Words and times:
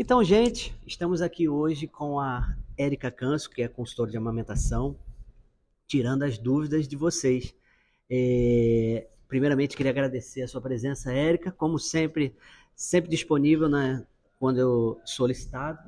Então, 0.00 0.22
gente, 0.22 0.72
estamos 0.86 1.20
aqui 1.20 1.48
hoje 1.48 1.88
com 1.88 2.20
a 2.20 2.56
Érica 2.76 3.10
Canso, 3.10 3.50
que 3.50 3.62
é 3.62 3.66
consultora 3.66 4.08
de 4.08 4.16
amamentação, 4.16 4.96
tirando 5.88 6.22
as 6.22 6.38
dúvidas 6.38 6.86
de 6.86 6.94
vocês. 6.94 7.52
É, 8.08 9.08
primeiramente, 9.26 9.76
queria 9.76 9.90
agradecer 9.90 10.42
a 10.42 10.46
sua 10.46 10.60
presença, 10.60 11.12
Érica, 11.12 11.50
como 11.50 11.80
sempre, 11.80 12.32
sempre 12.76 13.10
disponível 13.10 13.68
né, 13.68 14.06
quando 14.38 14.60
eu 14.60 15.00
solicitado, 15.04 15.80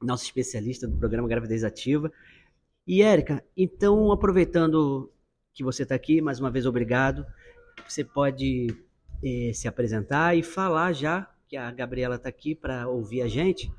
nossa 0.00 0.22
especialista 0.22 0.86
do 0.86 0.96
programa 0.96 1.26
Gravidez 1.26 1.64
Ativa. 1.64 2.12
E, 2.86 3.02
Érica, 3.02 3.44
então, 3.56 4.12
aproveitando 4.12 5.10
que 5.52 5.64
você 5.64 5.82
está 5.82 5.96
aqui, 5.96 6.20
mais 6.20 6.38
uma 6.38 6.52
vez, 6.52 6.66
obrigado. 6.66 7.26
Você 7.88 8.04
pode 8.04 8.68
eh, 9.24 9.50
se 9.52 9.66
apresentar 9.66 10.36
e 10.36 10.44
falar 10.44 10.92
já 10.92 11.33
que 11.48 11.56
a 11.56 11.70
Gabriela 11.70 12.16
está 12.16 12.28
aqui 12.28 12.54
para 12.54 12.88
ouvir 12.88 13.22
a 13.22 13.28
gente. 13.28 13.72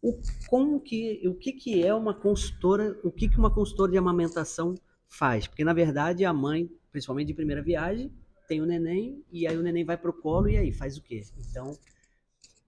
O 0.00 0.18
como 0.48 0.80
que 0.80 1.26
o 1.28 1.34
que 1.34 1.52
que 1.52 1.82
é 1.84 1.94
uma 1.94 2.14
consultora, 2.14 2.98
o 3.04 3.10
que 3.10 3.28
que 3.28 3.38
uma 3.38 3.52
consultora 3.52 3.92
de 3.92 3.98
amamentação 3.98 4.74
faz? 5.08 5.46
Porque 5.46 5.64
na 5.64 5.72
verdade 5.72 6.24
a 6.24 6.32
mãe, 6.32 6.68
principalmente 6.90 7.28
de 7.28 7.34
primeira 7.34 7.62
viagem, 7.62 8.12
tem 8.48 8.60
o 8.60 8.66
neném 8.66 9.24
e 9.30 9.46
aí 9.46 9.56
o 9.56 9.62
neném 9.62 9.84
vai 9.84 9.96
pro 9.96 10.12
colo 10.12 10.48
e 10.48 10.56
aí 10.56 10.72
faz 10.72 10.96
o 10.96 11.02
quê? 11.02 11.22
Então 11.38 11.78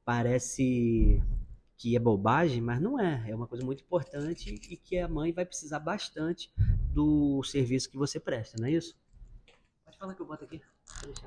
parece 0.05 1.21
que 1.77 1.97
é 1.97 1.99
bobagem, 1.99 2.61
mas 2.61 2.81
não 2.81 3.01
é. 3.01 3.29
É 3.29 3.35
uma 3.35 3.47
coisa 3.47 3.65
muito 3.65 3.83
importante 3.83 4.55
e 4.71 4.77
que 4.77 4.99
a 4.99 5.09
mãe 5.09 5.33
vai 5.33 5.45
precisar 5.45 5.81
bastante 5.81 6.53
do 6.93 7.43
serviço 7.43 7.91
que 7.91 7.99
você 7.99 8.21
presta, 8.21 8.57
não 8.61 8.69
é 8.69 8.73
isso? 8.73 8.97
Pode 9.85 9.99
falar 9.99 10.15
que 10.15 10.23
eu 10.23 10.27
boto 10.27 10.45
aqui. 10.45 10.63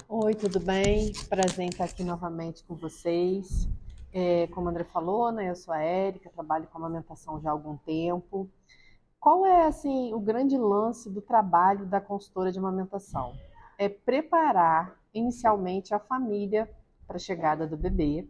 Oi, 0.10 0.34
tudo 0.34 0.60
bem? 0.60 1.12
Prazer 1.30 1.66
em 1.66 1.70
estar 1.70 1.86
aqui 1.86 2.04
novamente 2.04 2.64
com 2.64 2.76
vocês. 2.76 3.68
É, 4.14 4.48
como 4.48 4.68
o 4.68 4.70
André 4.70 4.84
falou, 4.86 5.32
né, 5.32 5.50
eu 5.50 5.56
sou 5.56 5.74
a 5.74 5.80
Érica, 5.80 6.30
trabalho 6.30 6.68
com 6.68 6.78
amamentação 6.78 7.40
já 7.42 7.50
há 7.50 7.52
algum 7.52 7.78
tempo. 7.78 8.50
Qual 9.20 9.46
é 9.46 9.66
assim 9.66 10.14
o 10.14 10.20
grande 10.20 10.58
lance 10.58 11.10
do 11.10 11.22
trabalho 11.22 11.86
da 11.86 12.00
consultora 12.00 12.52
de 12.52 12.60
amamentação? 12.60 13.36
É 13.78 13.90
preparar 13.90 14.98
inicialmente 15.14 15.94
a 15.94 16.00
família 16.00 16.70
para 17.06 17.18
a 17.18 17.20
chegada 17.20 17.68
do 17.68 17.78
bebê. 17.78 18.28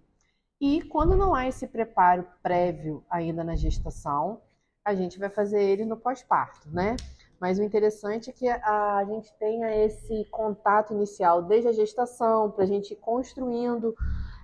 E 0.60 0.82
quando 0.84 1.16
não 1.16 1.36
há 1.36 1.48
esse 1.48 1.68
preparo 1.68 2.28
prévio 2.42 3.04
ainda 3.10 3.44
na 3.44 3.56
gestação, 3.56 4.42
a 4.84 4.96
gente 4.96 5.20
vai 5.20 5.30
fazer 5.30 5.62
ele 5.62 5.86
no 5.86 5.98
pós-parto, 5.98 6.70
né? 6.70 6.96
Mas 7.40 7.60
o 7.60 7.64
interessante 7.64 8.30
é 8.30 8.34
que 8.34 8.48
a, 8.50 9.06
gente 9.06 9.32
tenha 9.38 9.86
esse 9.86 10.26
contato 10.26 10.94
inicial 10.94 11.44
desde 11.44 11.70
a 11.70 11.72
gestação, 11.72 12.50
para 12.50 12.64
a 12.64 12.68
gente 12.68 12.94
ir 12.94 12.98
construindo 12.98 13.96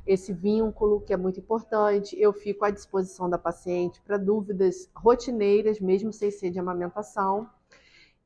esse 0.05 0.31
vínculo, 0.31 1.01
que 1.01 1.13
é 1.13 1.17
muito 1.17 1.39
importante. 1.39 2.19
Eu 2.19 2.33
fico 2.33 2.65
à 2.65 2.69
disposição 2.69 3.29
da 3.29 3.37
paciente 3.37 4.01
para 4.01 4.17
dúvidas 4.17 4.89
rotineiras, 4.95 5.79
mesmo 5.79 6.13
sem 6.13 6.29
ser 6.29 6.51
de 6.51 6.59
amamentação. 6.59 7.49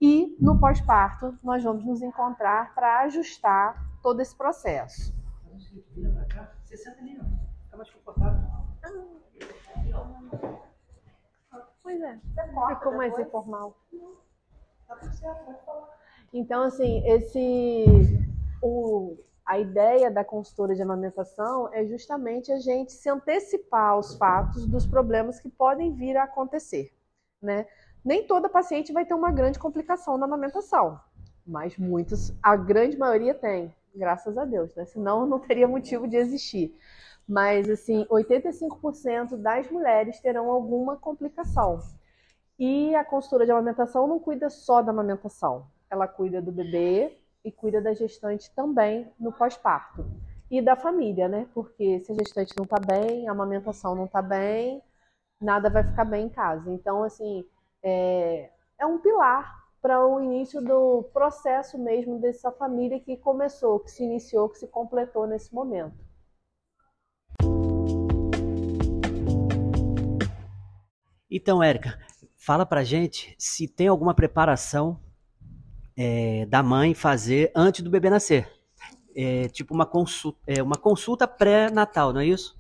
E 0.02 0.36
no 0.40 0.60
pós-parto, 0.60 1.36
nós 1.44 1.64
vamos 1.64 1.86
nos 1.86 2.02
encontrar 2.02 2.76
para 2.76 3.02
ajustar 3.02 3.84
todo 4.04 4.20
esse 4.20 4.36
processo. 4.36 5.16
Vira 5.96 6.12
para 6.12 6.26
cá, 6.26 6.54
você 6.64 6.78
senta 6.78 7.00
ali, 7.00 7.18
fica 7.64 7.78
mais 7.78 7.90
confortável. 7.90 8.58
Pois 11.82 12.02
é, 12.02 12.20
ficou 12.76 12.98
mais 12.98 13.18
informal. 13.18 13.76
Então, 16.34 16.64
assim, 16.64 17.06
esse 17.08 17.86
o, 18.62 19.18
a 19.46 19.58
ideia 19.60 20.12
da 20.12 20.24
consultora 20.24 20.76
de 20.76 20.82
amamentação 20.82 21.72
é 21.74 21.86
justamente 21.86 22.52
a 22.52 22.60
gente 22.60 22.92
se 22.92 23.10
antecipar 23.10 23.92
aos 23.92 24.16
fatos 24.16 24.68
dos 24.68 24.86
problemas 24.86 25.40
que 25.40 25.50
podem 25.50 25.94
vir 25.94 26.18
a 26.18 26.24
acontecer, 26.24 26.94
né? 27.42 27.66
Nem 28.04 28.26
toda 28.26 28.50
paciente 28.50 28.94
vai 28.94 29.06
ter 29.06 29.14
uma 29.14 29.32
grande 29.32 29.60
complicação 29.60 30.18
na 30.18 30.26
amamentação, 30.26 31.00
mas 31.46 31.78
muitos, 31.78 32.34
a 32.42 32.56
grande 32.56 32.98
maioria 32.98 33.34
tem, 33.34 33.74
graças 33.96 34.38
a 34.38 34.46
Deus, 34.46 34.74
né? 34.76 34.86
Senão 34.86 35.26
não 35.26 35.40
teria 35.40 35.68
motivo 35.68 36.08
de 36.08 36.18
existir. 36.18 36.78
Mas, 37.28 37.70
assim, 37.70 38.06
85% 38.10 39.36
das 39.36 39.70
mulheres 39.70 40.20
terão 40.22 40.50
alguma 40.50 40.96
complicação. 40.96 41.80
E 42.60 42.96
a 42.96 43.06
consultora 43.06 43.46
de 43.46 43.52
amamentação 43.52 44.08
não 44.08 44.20
cuida 44.20 44.50
só 44.50 44.82
da 44.82 44.92
amamentação, 44.92 45.68
ela 45.90 46.08
cuida 46.08 46.42
do 46.42 46.52
bebê 46.52 47.16
e 47.46 47.52
cuida 47.52 47.80
da 47.80 47.94
gestante 47.94 48.50
também 48.56 49.12
no 49.20 49.32
pós-parto. 49.32 50.06
E 50.50 50.62
da 50.62 50.76
família, 50.76 51.28
né? 51.28 51.48
Porque 51.54 52.00
se 52.00 52.12
a 52.12 52.16
gestante 52.16 52.54
não 52.58 52.66
tá 52.66 52.78
bem, 52.80 53.28
a 53.28 53.32
amamentação 53.32 53.94
não 53.94 54.08
tá 54.08 54.22
bem, 54.22 54.82
nada 55.40 55.70
vai 55.70 55.84
ficar 55.84 56.06
bem 56.06 56.26
em 56.26 56.30
casa. 56.30 56.72
Então, 56.72 57.04
assim, 57.04 57.46
é, 57.84 58.50
é 58.80 58.86
um 58.86 58.98
pilar 58.98 59.68
para 59.82 60.04
o 60.06 60.22
início 60.22 60.62
do 60.62 61.04
processo 61.14 61.78
mesmo 61.78 62.20
dessa 62.20 62.52
família 62.52 63.00
que 63.00 63.18
começou, 63.18 63.80
que 63.82 63.92
se 63.92 64.04
iniciou, 64.04 64.50
que 64.50 64.58
se 64.58 64.68
completou 64.68 65.28
nesse 65.28 65.54
momento. 65.54 65.96
Então, 71.30 71.62
Érica, 71.62 72.00
Fala 72.48 72.66
pra 72.66 72.82
gente 72.82 73.36
se 73.38 73.68
tem 73.68 73.90
alguma 73.90 74.14
preparação 74.14 74.98
é, 75.98 76.46
da 76.46 76.64
mãe 76.64 76.94
fazer 76.94 77.52
antes 77.54 77.82
do 77.82 77.90
bebê 77.90 78.10
nascer. 78.10 78.50
É, 79.14 79.50
tipo 79.50 79.74
uma 79.74 79.86
consulta, 79.86 80.40
é, 80.48 80.64
uma 80.64 80.78
consulta 80.78 81.28
pré-natal, 81.28 82.14
não 82.14 82.22
é 82.22 82.26
isso? 82.26 82.58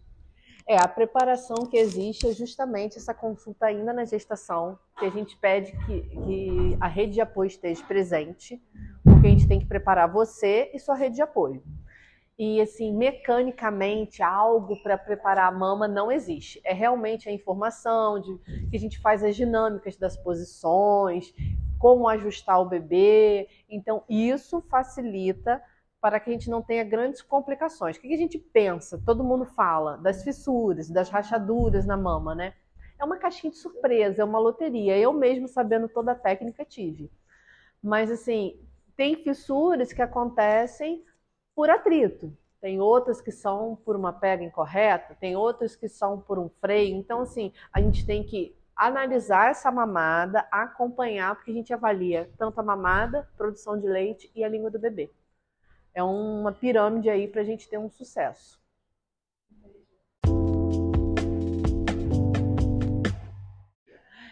É, 0.67 0.75
a 0.75 0.89
preparação 0.89 1.65
que 1.65 1.77
existe 1.77 2.27
é 2.27 2.33
justamente 2.33 2.97
essa 2.97 3.13
consulta 3.13 3.67
ainda 3.67 3.93
na 3.93 4.03
gestação, 4.03 4.77
que 4.99 5.05
a 5.05 5.09
gente 5.09 5.37
pede 5.37 5.71
que, 5.85 6.01
que 6.01 6.77
a 6.81 6.87
rede 6.89 7.13
de 7.13 7.21
apoio 7.21 7.47
esteja 7.47 7.81
presente, 7.85 8.61
porque 9.05 9.27
a 9.27 9.29
gente 9.29 9.47
tem 9.47 9.57
que 9.57 9.67
preparar 9.67 10.11
você 10.11 10.69
e 10.73 10.79
sua 10.79 10.95
rede 10.95 11.15
de 11.15 11.21
apoio 11.21 11.63
e 12.39 12.61
assim, 12.61 12.93
mecanicamente, 12.93 14.21
algo 14.21 14.81
para 14.83 14.95
preparar 14.97 15.47
a 15.47 15.57
mama 15.57 15.87
não 15.87 16.11
existe. 16.11 16.61
É 16.63 16.71
realmente 16.71 17.27
a 17.27 17.31
informação 17.31 18.19
de 18.19 18.37
que 18.69 18.77
a 18.77 18.79
gente 18.79 18.99
faz 18.99 19.23
as 19.23 19.35
dinâmicas 19.35 19.97
das 19.97 20.15
posições, 20.15 21.33
como 21.79 22.07
ajustar 22.07 22.61
o 22.61 22.69
bebê. 22.69 23.47
Então, 23.67 24.03
isso 24.07 24.61
facilita 24.69 25.61
para 25.99 26.19
que 26.19 26.29
a 26.29 26.33
gente 26.33 26.49
não 26.49 26.61
tenha 26.61 26.83
grandes 26.83 27.23
complicações. 27.23 27.97
O 27.97 28.01
que 28.01 28.13
a 28.13 28.17
gente 28.17 28.37
pensa? 28.37 29.01
Todo 29.03 29.23
mundo 29.23 29.45
fala 29.45 29.97
das 29.97 30.23
fissuras, 30.23 30.91
das 30.91 31.09
rachaduras 31.09 31.87
na 31.87 31.97
mama, 31.97 32.35
né? 32.35 32.53
É 32.99 33.05
uma 33.05 33.17
caixinha 33.17 33.49
de 33.49 33.57
surpresa, 33.57 34.21
é 34.21 34.25
uma 34.25 34.39
loteria. 34.39 34.95
Eu 34.95 35.11
mesmo, 35.11 35.47
sabendo 35.47 35.89
toda 35.89 36.11
a 36.11 36.15
técnica, 36.15 36.63
tive. 36.63 37.11
Mas, 37.81 38.11
assim, 38.11 38.59
tem 38.95 39.15
fissuras 39.23 39.91
que 39.91 40.01
acontecem 40.03 41.03
por 41.57 41.71
atrito. 41.71 42.31
Tem 42.61 42.79
outras 42.79 43.19
que 43.19 43.31
são 43.31 43.75
por 43.83 43.95
uma 43.95 44.13
pega 44.13 44.43
incorreta, 44.43 45.17
tem 45.19 45.35
outras 45.35 45.75
que 45.75 45.89
são 45.89 46.21
por 46.21 46.37
um 46.37 46.49
freio. 46.61 46.95
Então, 46.95 47.21
assim, 47.21 47.51
a 47.73 47.81
gente 47.81 48.05
tem 48.05 48.23
que 48.23 48.55
analisar 48.75 49.49
essa 49.49 49.71
mamada, 49.71 50.47
acompanhar, 50.51 51.35
porque 51.35 51.49
a 51.49 51.53
gente 51.55 51.73
avalia 51.73 52.29
tanto 52.37 52.59
a 52.59 52.63
mamada, 52.63 53.27
produção 53.35 53.79
de 53.79 53.87
leite 53.87 54.31
e 54.35 54.43
a 54.43 54.47
língua 54.47 54.69
do 54.69 54.77
bebê. 54.77 55.09
É 55.95 56.03
uma 56.03 56.51
pirâmide 56.51 57.09
aí 57.09 57.27
para 57.27 57.41
a 57.41 57.43
gente 57.43 57.67
ter 57.67 57.79
um 57.79 57.89
sucesso. 57.89 58.61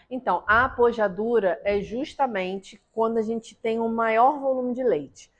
Então, 0.07 0.43
a 0.45 0.65
apojadura 0.65 1.59
é 1.63 1.81
justamente 1.81 2.79
quando 2.91 3.17
a 3.17 3.23
gente 3.23 3.55
tem 3.55 3.79
um 3.79 3.89
maior 3.89 4.39
volume 4.39 4.75
de 4.75 4.83
leite 4.83 5.33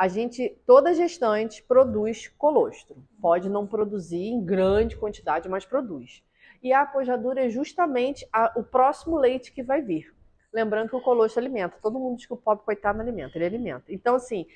a 0.00 0.08
gente, 0.08 0.56
toda 0.66 0.94
gestante 0.94 1.62
produz 1.62 2.26
colostro. 2.38 3.04
Pode 3.20 3.50
não 3.50 3.66
produzir 3.66 4.28
em 4.28 4.42
grande 4.42 4.96
quantidade, 4.96 5.46
mas 5.46 5.66
produz. 5.66 6.22
E 6.62 6.72
a 6.72 6.80
apojadura 6.80 7.44
é 7.44 7.50
justamente 7.50 8.26
a, 8.32 8.50
o 8.56 8.62
próximo 8.62 9.18
leite 9.18 9.52
que 9.52 9.62
vai 9.62 9.82
vir. 9.82 10.10
Lembrando 10.50 10.88
que 10.88 10.96
o 10.96 11.02
colostro 11.02 11.42
alimenta. 11.42 11.76
Todo 11.82 11.98
mundo 11.98 12.16
diz 12.16 12.24
que 12.24 12.32
o 12.32 12.38
pobre 12.38 12.64
coitado 12.64 12.96
não 12.96 13.04
alimenta, 13.04 13.36
ele 13.36 13.44
alimenta. 13.44 13.84
Então, 13.90 14.14
assim, 14.14 14.46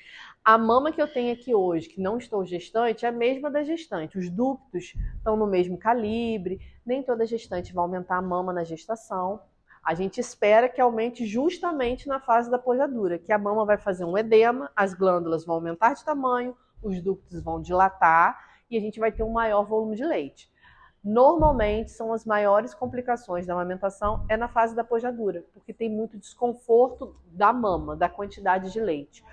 a 0.43 0.57
mama 0.57 0.91
que 0.91 0.99
eu 0.99 1.07
tenho 1.07 1.31
aqui 1.31 1.53
hoje, 1.53 1.89
que 1.89 2.01
não 2.01 2.17
estou 2.17 2.43
gestante, 2.43 3.05
é 3.05 3.09
a 3.09 3.11
mesma 3.11 3.51
da 3.51 3.63
gestante. 3.63 4.17
Os 4.17 4.31
ductos 4.31 4.95
estão 5.15 5.37
no 5.37 5.45
mesmo 5.45 5.77
calibre. 5.77 6.59
Nem 6.83 7.03
toda 7.03 7.23
gestante 7.23 7.71
vai 7.71 7.83
aumentar 7.83 8.17
a 8.17 8.21
mama 8.21 8.51
na 8.51 8.63
gestação 8.63 9.39
a 9.85 9.93
gente 9.93 10.19
espera 10.19 10.67
que 10.67 10.81
aumente 10.81 11.27
justamente 11.27 12.07
na 12.07 12.19
fase 12.19 12.49
da 12.49 12.57
pojadura, 12.57 13.19
que 13.19 13.31
a 13.31 13.37
mama 13.37 13.63
vai 13.63 13.77
fazer 13.77 14.03
um 14.03 14.17
edema, 14.17 14.71
as 14.75 14.95
glândulas 14.95 15.45
vão 15.45 15.55
aumentar 15.55 15.93
de 15.93 16.03
tamanho, 16.03 16.57
os 16.81 16.99
ductos 16.99 17.39
vão 17.43 17.61
dilatar 17.61 18.35
e 18.69 18.75
a 18.75 18.81
gente 18.81 18.99
vai 18.99 19.11
ter 19.11 19.21
um 19.21 19.31
maior 19.31 19.63
volume 19.63 19.95
de 19.95 20.03
leite. 20.03 20.51
Normalmente 21.03 21.91
são 21.91 22.11
as 22.11 22.25
maiores 22.25 22.73
complicações 22.73 23.45
da 23.45 23.53
amamentação 23.53 24.25
é 24.27 24.35
na 24.35 24.47
fase 24.47 24.75
da 24.75 24.83
pojadura, 24.83 25.45
porque 25.53 25.71
tem 25.71 25.87
muito 25.87 26.17
desconforto 26.17 27.15
da 27.27 27.53
mama, 27.53 27.95
da 27.95 28.09
quantidade 28.09 28.73
de 28.73 28.79
leite. 28.79 29.23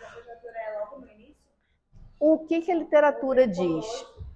O 2.21 2.41
que, 2.41 2.61
que 2.61 2.71
a 2.71 2.77
literatura 2.77 3.49
diz? 3.49 3.87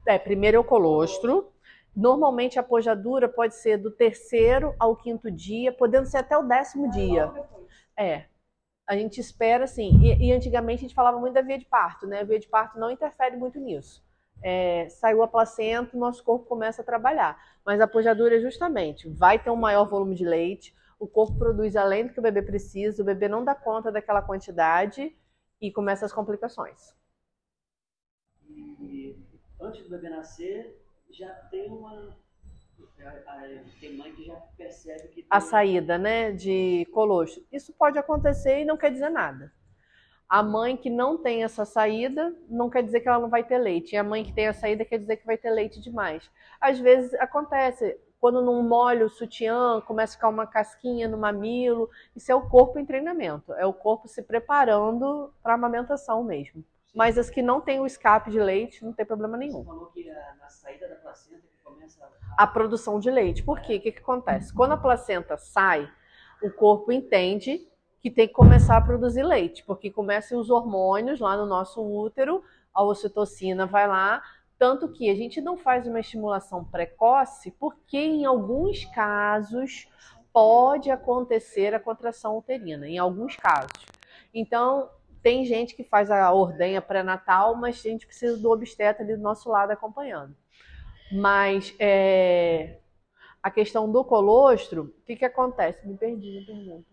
É, 0.06 0.18
primeiro 0.18 0.56
é 0.56 0.60
o 0.60 0.64
colostro, 0.64 1.52
Normalmente 1.96 2.58
a 2.58 2.62
pojadura 2.62 3.26
pode 3.26 3.54
ser 3.54 3.78
do 3.78 3.90
terceiro 3.90 4.75
ao 4.78 4.94
quinto 4.94 5.31
dia, 5.31 5.72
podendo 5.72 6.06
ser 6.06 6.19
até 6.19 6.37
o 6.37 6.43
décimo 6.43 6.90
dia. 6.90 7.32
É. 7.96 8.26
A 8.87 8.94
gente 8.94 9.19
espera 9.19 9.64
assim. 9.64 9.98
E, 10.02 10.28
e, 10.28 10.32
antigamente 10.32 10.81
a 10.81 10.88
gente 10.88 10.94
falava 10.94 11.19
muito 11.19 11.32
da 11.32 11.40
via 11.40 11.58
de 11.58 11.64
parto, 11.64 12.06
né? 12.06 12.20
A 12.20 12.25
via 12.25 12.38
de 12.38 12.46
parto 12.46 12.78
não 12.78 12.90
interfere 12.90 13.37
muito 13.37 13.58
nisso. 13.58 14.04
É, 14.43 14.87
saiu 14.90 15.22
a 15.22 15.28
placenta, 15.28 15.96
o 15.96 15.98
nosso 15.98 16.22
corpo 16.22 16.44
começa 16.44 16.82
a 16.82 16.84
trabalhar. 16.84 17.43
Mas 17.64 17.81
a 17.81 17.88
pojadura 17.88 18.37
é 18.37 18.40
justamente, 18.40 19.08
vai 19.08 19.42
ter 19.42 19.50
um 19.50 19.56
maior 19.56 19.88
volume 19.88 20.14
de 20.14 20.25
leite, 20.25 20.76
o 21.00 21.06
corpo 21.06 21.38
produz 21.38 21.75
além 21.76 22.06
do 22.06 22.12
que 22.12 22.20
o 22.20 22.22
bebê 22.22 22.42
precisa, 22.42 23.02
o 23.02 23.06
bebê 23.06 23.26
não 23.26 23.42
dá 23.42 23.54
conta 23.54 23.90
daquela 23.90 24.22
quantidade 24.22 25.16
e 25.60 25.72
começa 25.72 26.04
as 26.04 26.12
complicações. 26.12 26.94
E 28.49 29.16
antes 29.60 29.82
do 29.82 29.88
bebê 29.88 30.10
nascer, 30.10 30.86
já 31.11 31.29
tem 31.50 31.70
uma. 31.70 32.17
Tem 33.81 33.97
mãe 33.97 34.12
que 34.12 34.25
já 34.25 34.35
percebe 34.56 35.08
que. 35.08 35.26
A 35.31 35.41
saída, 35.41 35.97
né, 35.99 36.32
de 36.32 36.87
colostro. 36.93 37.44
Isso 37.53 37.73
pode 37.73 37.99
acontecer 37.99 38.61
e 38.61 38.64
não 38.64 38.76
quer 38.76 38.91
dizer 38.91 39.11
nada. 39.11 39.53
A 40.29 40.43
mãe 40.43 40.76
que 40.76 40.91
não 40.91 41.17
tem 41.17 41.44
essa 41.44 41.64
saída 41.64 42.35
não 42.49 42.69
quer 42.69 42.82
dizer 42.82 43.00
que 43.00 43.08
ela 43.08 43.20
não 43.20 43.29
vai 43.29 43.44
ter 43.44 43.58
leite. 43.58 43.94
E 43.94 43.97
a 43.97 44.03
mãe 44.03 44.25
que 44.25 44.32
tem 44.32 44.49
a 44.49 44.53
saída 44.53 44.85
quer 44.85 44.99
dizer 44.99 45.19
que 45.19 45.26
vai 45.26 45.38
ter 45.38 45.50
leite 45.50 45.81
demais. 45.81 46.29
Às 46.61 46.81
vezes 46.81 47.14
acontece, 47.14 47.97
quando 48.20 48.43
não 48.43 48.61
molha 48.62 49.06
o 49.06 49.11
sutiã, 49.11 49.81
começa 49.82 50.14
a 50.14 50.17
ficar 50.17 50.29
uma 50.29 50.47
casquinha 50.47 51.06
no 51.06 51.17
mamilo. 51.17 51.88
Isso 52.14 52.32
é 52.32 52.35
o 52.35 52.49
corpo 52.49 52.79
em 52.79 52.85
treinamento, 52.85 53.52
é 53.52 53.64
o 53.64 53.73
corpo 53.73 54.09
se 54.09 54.20
preparando 54.20 55.32
para 55.43 55.52
a 55.52 55.55
amamentação 55.55 56.25
mesmo. 56.25 56.64
Mas 56.96 57.19
as 57.19 57.28
que 57.28 57.43
não 57.43 57.60
têm 57.60 57.78
o 57.78 57.84
escape 57.84 58.31
de 58.31 58.40
leite, 58.40 58.82
não 58.82 58.90
tem 58.90 59.04
problema 59.04 59.37
nenhum. 59.37 59.58
Você 59.58 59.64
falou 59.66 59.87
que 59.88 60.10
na 60.40 60.48
saída 60.48 60.88
da 60.88 60.94
placenta 60.94 61.43
que 61.43 61.62
começa 61.62 62.02
a... 62.38 62.44
a 62.44 62.46
produção 62.46 62.98
de 62.98 63.10
leite. 63.10 63.43
Por 63.43 63.60
quê? 63.60 63.76
O 63.76 63.81
que, 63.82 63.93
que 63.93 63.98
acontece? 63.98 64.50
Quando 64.54 64.72
a 64.72 64.78
placenta 64.78 65.37
sai, 65.37 65.87
o 66.43 66.50
corpo 66.50 66.90
entende 66.90 67.70
que 68.00 68.10
tem 68.10 68.26
que 68.26 68.32
começar 68.32 68.78
a 68.78 68.81
produzir 68.81 69.25
leite, 69.25 69.62
porque 69.66 69.90
começam 69.90 70.40
os 70.40 70.48
hormônios 70.48 71.20
lá 71.20 71.37
no 71.37 71.44
nosso 71.44 71.82
útero, 71.82 72.43
a 72.72 72.82
ocitocina 72.82 73.66
vai 73.66 73.87
lá, 73.87 74.22
tanto 74.58 74.88
que 74.90 75.10
a 75.10 75.14
gente 75.14 75.38
não 75.38 75.58
faz 75.58 75.87
uma 75.87 76.00
estimulação 76.00 76.64
precoce, 76.64 77.50
porque 77.60 77.99
em 77.99 78.25
alguns 78.25 78.87
casos 78.87 79.87
pode 80.32 80.90
acontecer 80.90 81.75
a 81.75 81.81
contração 81.81 82.38
uterina, 82.38 82.88
em 82.88 82.96
alguns 82.96 83.37
casos. 83.37 83.84
Então, 84.32 84.88
tem 85.26 85.44
gente 85.44 85.75
que 85.75 85.82
faz 85.82 86.08
a 86.08 86.32
ordenha 86.32 86.81
pré-natal, 86.81 87.56
mas 87.56 87.81
a 87.84 87.88
gente 87.88 88.06
precisa 88.06 88.38
do 88.38 88.49
obstetra 88.49 89.02
ali 89.02 89.17
do 89.17 89.23
nosso 89.23 89.49
lado 89.49 89.73
acompanhando. 89.73 90.37
Mas 91.11 91.75
é, 91.81 92.78
a 93.43 93.50
questão 93.50 93.90
do 93.90 94.05
colostro, 94.05 94.94
o 95.00 95.05
que, 95.05 95.17
que 95.17 95.25
acontece? 95.25 95.84
Me 95.84 95.96
perdi 95.96 96.38
na 96.38 96.46
pergunta. 96.46 96.87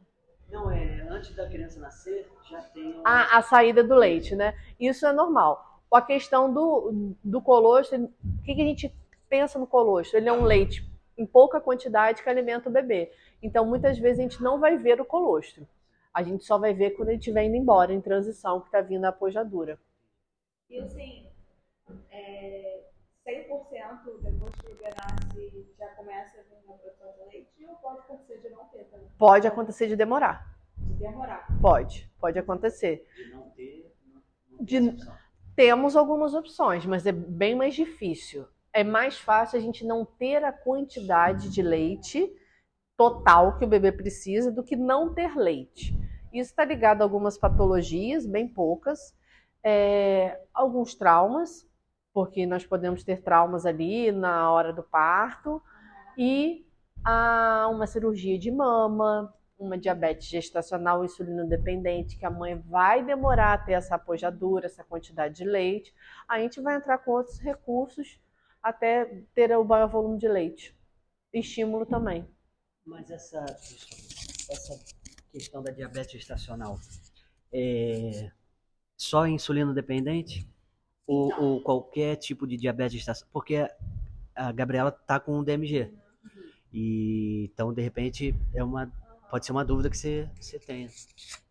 Não, 0.50 0.72
é 0.72 1.06
antes 1.12 1.36
da 1.36 1.48
criança 1.48 1.80
nascer, 1.80 2.28
já 2.50 2.60
tem. 2.62 2.94
Uma... 2.94 3.04
A, 3.06 3.38
a 3.38 3.42
saída 3.44 3.84
do 3.84 3.94
leite, 3.94 4.36
né? 4.36 4.58
Isso 4.80 5.06
é 5.06 5.14
normal 5.14 5.70
a 5.92 6.02
questão 6.02 6.52
do, 6.52 7.14
do 7.24 7.40
colostro, 7.40 8.06
o 8.06 8.42
que, 8.44 8.56
que 8.56 8.62
a 8.64 8.66
gente 8.66 8.92
pensa 9.30 9.60
no 9.60 9.68
colostro? 9.68 10.18
Ele 10.18 10.28
é 10.28 10.34
um 10.34 10.44
leite 10.44 10.84
em 11.16 11.24
pouca 11.24 11.62
quantidade 11.62 12.24
que 12.24 12.30
alimenta 12.30 12.68
o 12.68 12.74
bebê. 12.74 13.12
Então, 13.44 13.64
muitas 13.64 14.00
vezes 14.00 14.18
a 14.18 14.24
gente 14.24 14.42
não 14.42 14.60
vai 14.60 14.76
ver 14.76 15.00
o 15.00 15.06
colostro. 15.06 15.68
A 16.14 16.22
gente 16.22 16.44
só 16.44 16.58
vai 16.58 16.74
ver 16.74 16.92
quando 16.92 17.10
ele 17.10 17.18
estiver 17.18 17.44
indo 17.44 17.56
embora, 17.56 17.94
em 17.94 18.02
transição, 18.02 18.60
que 18.60 18.68
está 18.68 18.82
vindo 18.82 19.06
a 19.06 19.10
apojadura. 19.10 19.80
E 20.70 20.80
assim, 20.80 21.28
é, 22.12 22.84
100% 23.26 24.22
depois 24.22 24.56
que 24.56 24.68
o 24.68 24.76
bebê 24.76 24.90
nasce 24.98 25.68
já 25.78 25.88
começa 25.96 26.40
a 26.40 26.44
vir 26.44 26.58
uma 26.66 26.78
produção 26.78 27.12
de 27.14 27.26
leite 27.26 27.66
ou 27.66 27.76
pode 27.76 28.00
acontecer 28.00 28.42
de 28.42 28.50
não 28.50 28.66
ter 28.66 28.84
também? 28.86 29.08
Pode 29.18 29.48
acontecer 29.48 29.88
de 29.88 29.96
demorar. 29.96 30.58
De 30.78 30.94
demorar? 30.96 31.48
Pode, 31.62 32.12
pode 32.20 32.38
acontecer. 32.38 33.08
De 33.16 33.32
não 33.32 33.50
ter. 33.52 33.96
Não, 34.08 34.22
não 34.52 34.64
de, 34.64 34.98
temos 35.56 35.96
algumas 35.96 36.34
opções, 36.34 36.86
mas 36.86 37.06
é 37.06 37.12
bem 37.12 37.56
mais 37.56 37.76
difícil. 37.76 38.48
É 38.74 38.84
mais 38.84 39.18
fácil 39.18 39.58
a 39.58 39.62
gente 39.62 39.86
não 39.86 40.04
ter 40.04 40.44
a 40.44 40.52
quantidade 40.52 41.50
de 41.50 41.62
leite 41.62 42.32
total 42.98 43.58
que 43.58 43.66
o 43.66 43.68
bebê 43.68 43.92
precisa 43.92 44.52
do 44.52 44.64
que 44.64 44.76
não 44.76 45.14
ter 45.14 45.36
leite. 45.36 45.96
Isso 46.34 46.50
está 46.50 46.66
ligado 46.66 47.02
a 47.02 47.06
algumas 47.06 47.38
patologias, 47.38 48.26
bem 48.26 48.48
poucas, 48.48 49.16
é, 49.64 50.42
alguns 50.52 50.96
traumas, 50.96 51.70
porque 52.12 52.48
nós 52.48 52.66
podemos 52.66 53.04
ter 53.04 53.22
traumas 53.22 53.68
ali 53.68 54.12
na 54.12 54.52
hora 54.52 54.74
do 54.74 54.82
parto, 54.82 55.62
e 56.18 56.66
a 57.06 57.70
uma 57.72 57.86
cirurgia 57.86 58.40
de 58.40 58.50
mama, 58.50 59.32
uma 59.60 59.78
diabetes 59.78 60.28
gestacional 60.28 61.06
insulino 61.06 61.48
dependente, 61.48 62.18
que 62.18 62.26
a 62.26 62.32
mãe 62.32 62.56
vai 62.56 63.06
demorar 63.06 63.54
a 63.54 63.58
ter 63.60 63.74
essa 63.74 63.96
apojadura, 63.96 64.66
essa 64.66 64.84
quantidade 64.84 65.36
de 65.36 65.44
leite, 65.44 65.94
a 66.28 66.40
gente 66.40 66.60
vai 66.60 66.78
entrar 66.78 66.98
com 66.98 67.12
outros 67.12 67.40
recursos 67.40 68.20
até 68.62 69.24
ter 69.36 69.56
o 69.56 69.64
maior 69.64 69.88
volume 69.88 70.18
de 70.18 70.28
leite. 70.28 70.76
Estímulo 71.32 71.86
também. 71.86 72.28
Mas 72.86 73.12
essa, 73.12 73.46
essa 74.50 75.03
questão 75.34 75.64
da 75.64 75.72
diabetes 75.72 76.12
gestacional 76.12 76.80
é 77.52 78.32
só 78.96 79.28
insulino 79.28 79.74
dependente? 79.74 80.48
Ou, 81.06 81.34
ou, 81.38 81.62
qualquer 81.62 82.16
tipo 82.16 82.48
de 82.48 82.56
diabetes 82.56 82.94
gestacional? 82.94 83.34
Porque 83.34 83.68
a 84.36 84.52
Gabriela 84.52 84.92
tá 84.92 85.20
com 85.20 85.40
um 85.40 85.44
DMG. 85.44 85.92
E, 86.72 87.50
então, 87.52 87.74
de 87.74 87.82
repente, 87.82 88.34
é 88.54 88.64
uma 88.64 88.92
pode 89.30 89.48
ser 89.48 89.52
uma 89.52 89.66
dúvida 89.66 89.90
que 89.90 89.98
você, 89.98 90.30
você 90.40 90.60
tenha. 90.60 90.88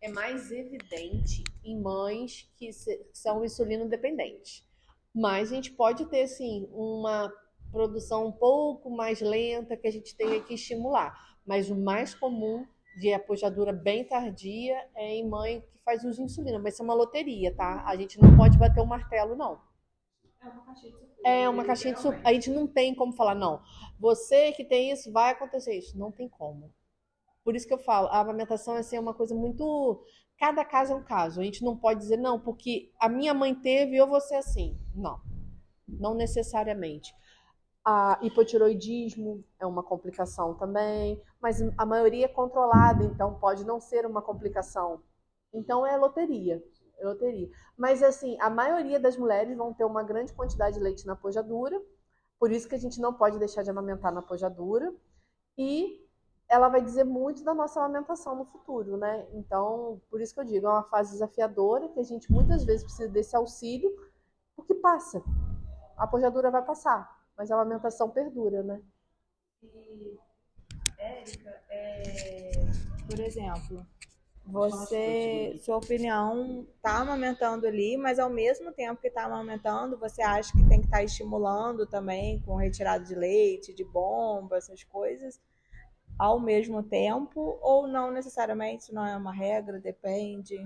É 0.01 0.09
mais 0.09 0.49
evidente 0.53 1.43
em 1.65 1.77
mães 1.81 2.49
que 2.55 2.71
são 3.11 3.43
insulino 3.43 3.89
dependentes. 3.89 4.65
Mas 5.13 5.51
a 5.51 5.55
gente 5.55 5.71
pode 5.71 6.05
ter, 6.05 6.25
sim, 6.27 6.65
uma 6.71 7.31
produção 7.73 8.27
um 8.27 8.31
pouco 8.31 8.89
mais 8.89 9.19
lenta 9.19 9.75
que 9.75 9.85
a 9.85 9.91
gente 9.91 10.15
tenha 10.15 10.41
que 10.41 10.53
estimular. 10.53 11.37
Mas 11.45 11.69
o 11.69 11.75
mais 11.75 12.15
comum 12.15 12.65
de 12.99 13.13
apojadura 13.13 13.73
bem 13.73 14.05
tardia 14.05 14.87
é 14.95 15.15
em 15.15 15.27
mãe 15.27 15.61
que 15.61 15.79
faz 15.83 16.03
uso 16.03 16.17
de 16.17 16.23
insulina. 16.23 16.59
Mas 16.59 16.73
isso 16.73 16.83
é 16.83 16.85
uma 16.85 16.93
loteria, 16.93 17.55
tá? 17.55 17.83
A 17.85 17.95
gente 17.95 18.21
não 18.21 18.35
pode 18.35 18.57
bater 18.57 18.81
o 18.81 18.85
martelo, 18.85 19.35
não. 19.35 19.59
É 20.41 20.47
uma 20.47 20.63
caixinha 20.65 20.91
de 20.91 20.97
surpresa. 20.97 21.21
É 21.23 21.49
uma 21.49 21.63
caixinha 21.63 21.93
de 21.93 22.01
surpresa. 22.01 22.29
A 22.29 22.33
gente 22.33 22.49
não 22.49 22.67
tem 22.67 22.93
como 22.93 23.13
falar, 23.13 23.35
não. 23.35 23.61
Você 23.99 24.51
que 24.51 24.63
tem 24.63 24.91
isso, 24.91 25.11
vai 25.11 25.31
acontecer 25.31 25.77
isso. 25.77 25.97
Não 25.97 26.11
tem 26.11 26.27
como. 26.27 26.73
Por 27.43 27.55
isso 27.55 27.67
que 27.67 27.73
eu 27.73 27.77
falo, 27.77 28.07
a 28.07 28.19
amamentação 28.19 28.75
assim, 28.75 28.95
é 28.95 28.99
uma 28.99 29.13
coisa 29.13 29.35
muito. 29.35 30.03
Cada 30.37 30.63
caso 30.63 30.93
é 30.93 30.95
um 30.95 31.03
caso. 31.03 31.41
A 31.41 31.43
gente 31.43 31.63
não 31.63 31.77
pode 31.77 31.99
dizer, 31.99 32.17
não, 32.17 32.39
porque 32.39 32.91
a 32.99 33.09
minha 33.09 33.33
mãe 33.33 33.53
teve 33.53 33.95
e 33.95 33.97
eu 33.97 34.07
vou 34.07 34.21
ser 34.21 34.35
assim. 34.35 34.77
Não. 34.95 35.19
Não 35.87 36.13
necessariamente. 36.13 37.13
A 37.85 38.17
hipotiroidismo 38.21 39.43
é 39.59 39.65
uma 39.65 39.83
complicação 39.83 40.53
também, 40.55 41.21
mas 41.41 41.61
a 41.77 41.85
maioria 41.85 42.25
é 42.25 42.29
controlada, 42.29 43.03
então 43.03 43.35
pode 43.35 43.65
não 43.65 43.79
ser 43.79 44.05
uma 44.05 44.21
complicação. 44.21 45.01
Então 45.53 45.85
é 45.85 45.97
loteria. 45.97 46.63
É 46.97 47.05
loteria. 47.05 47.49
Mas 47.77 48.01
assim, 48.01 48.37
a 48.39 48.49
maioria 48.49 48.99
das 48.99 49.17
mulheres 49.17 49.57
vão 49.57 49.73
ter 49.73 49.83
uma 49.83 50.03
grande 50.03 50.33
quantidade 50.33 50.77
de 50.77 50.81
leite 50.81 51.05
na 51.05 51.15
pojadura, 51.15 51.81
por 52.39 52.51
isso 52.51 52.67
que 52.67 52.75
a 52.75 52.79
gente 52.79 52.99
não 52.99 53.13
pode 53.13 53.37
deixar 53.39 53.63
de 53.63 53.69
amamentar 53.69 54.13
na 54.13 54.21
pojadura. 54.21 54.93
E 55.57 56.03
ela 56.49 56.69
vai 56.69 56.81
dizer 56.81 57.03
muito 57.03 57.43
da 57.43 57.53
nossa 57.53 57.79
amamentação 57.79 58.35
no 58.35 58.45
futuro, 58.45 58.97
né? 58.97 59.27
Então, 59.33 60.01
por 60.09 60.21
isso 60.21 60.33
que 60.33 60.39
eu 60.39 60.45
digo, 60.45 60.67
é 60.67 60.69
uma 60.69 60.83
fase 60.83 61.13
desafiadora 61.13 61.89
que 61.89 61.99
a 61.99 62.03
gente 62.03 62.31
muitas 62.31 62.63
vezes 62.63 62.83
precisa 62.83 63.09
desse 63.09 63.35
auxílio, 63.35 63.91
porque 64.55 64.73
passa. 64.75 65.23
A 65.97 66.05
pojadura 66.07 66.51
vai 66.51 66.63
passar, 66.63 67.12
mas 67.37 67.51
a 67.51 67.55
amamentação 67.55 68.09
perdura, 68.09 68.63
né? 68.63 68.81
E, 69.61 70.17
Érica, 70.97 71.61
é, 71.69 72.51
por 73.09 73.19
exemplo, 73.19 73.85
você, 74.45 75.57
sua 75.63 75.77
opinião, 75.77 76.67
tá 76.81 76.97
amamentando 76.97 77.65
ali, 77.65 77.97
mas 77.97 78.19
ao 78.19 78.29
mesmo 78.29 78.71
tempo 78.71 79.01
que 79.01 79.09
tá 79.09 79.23
amamentando, 79.23 79.97
você 79.97 80.21
acha 80.21 80.51
que 80.51 80.67
tem 80.67 80.79
que 80.79 80.85
estar 80.85 80.97
tá 80.97 81.03
estimulando 81.03 81.85
também 81.85 82.41
com 82.41 82.55
retirada 82.55 83.03
de 83.03 83.15
leite, 83.15 83.73
de 83.73 83.83
bomba, 83.83 84.57
essas 84.57 84.83
coisas? 84.83 85.39
ao 86.17 86.39
mesmo 86.39 86.83
tempo 86.83 87.57
ou 87.61 87.87
não 87.87 88.11
necessariamente, 88.11 88.83
isso 88.83 88.95
não 88.95 89.05
é 89.05 89.15
uma 89.15 89.33
regra, 89.33 89.79
depende? 89.79 90.57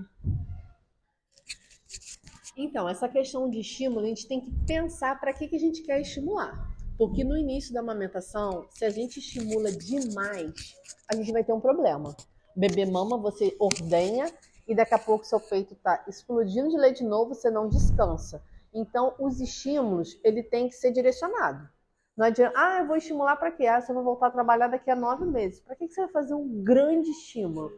Então, 2.60 2.88
essa 2.88 3.08
questão 3.08 3.48
de 3.48 3.60
estímulo, 3.60 4.04
a 4.04 4.08
gente 4.08 4.26
tem 4.26 4.40
que 4.40 4.50
pensar 4.66 5.20
para 5.20 5.32
que, 5.32 5.46
que 5.46 5.54
a 5.54 5.60
gente 5.60 5.80
quer 5.80 6.00
estimular. 6.00 6.76
Porque 6.98 7.22
no 7.22 7.36
início 7.36 7.72
da 7.72 7.78
amamentação, 7.78 8.66
se 8.70 8.84
a 8.84 8.90
gente 8.90 9.20
estimula 9.20 9.70
demais, 9.70 10.74
a 11.08 11.14
gente 11.14 11.30
vai 11.30 11.44
ter 11.44 11.52
um 11.52 11.60
problema. 11.60 12.16
Bebê 12.56 12.84
mama, 12.84 13.16
você 13.16 13.56
ordenha 13.60 14.26
e 14.66 14.74
daqui 14.74 14.92
a 14.92 14.98
pouco 14.98 15.24
seu 15.24 15.38
peito 15.38 15.74
está 15.74 16.04
explodindo 16.08 16.68
de 16.68 16.76
leite 16.76 17.04
novo, 17.04 17.32
você 17.32 17.48
não 17.48 17.68
descansa. 17.68 18.42
Então, 18.74 19.14
os 19.20 19.40
estímulos, 19.40 20.18
ele 20.24 20.42
tem 20.42 20.68
que 20.68 20.74
ser 20.74 20.90
direcionado. 20.90 21.68
Não 22.16 22.26
adianta, 22.26 22.58
ah, 22.58 22.80
eu 22.80 22.88
vou 22.88 22.96
estimular 22.96 23.36
para 23.36 23.52
quê? 23.52 23.66
Ah, 23.68 23.80
você 23.80 23.92
vai 23.92 24.02
voltar 24.02 24.26
a 24.26 24.32
trabalhar 24.32 24.66
daqui 24.66 24.90
a 24.90 24.96
nove 24.96 25.24
meses. 25.24 25.60
Para 25.60 25.76
que 25.76 25.86
você 25.86 26.00
vai 26.00 26.10
fazer 26.10 26.34
um 26.34 26.64
grande 26.64 27.08
estímulo? 27.08 27.70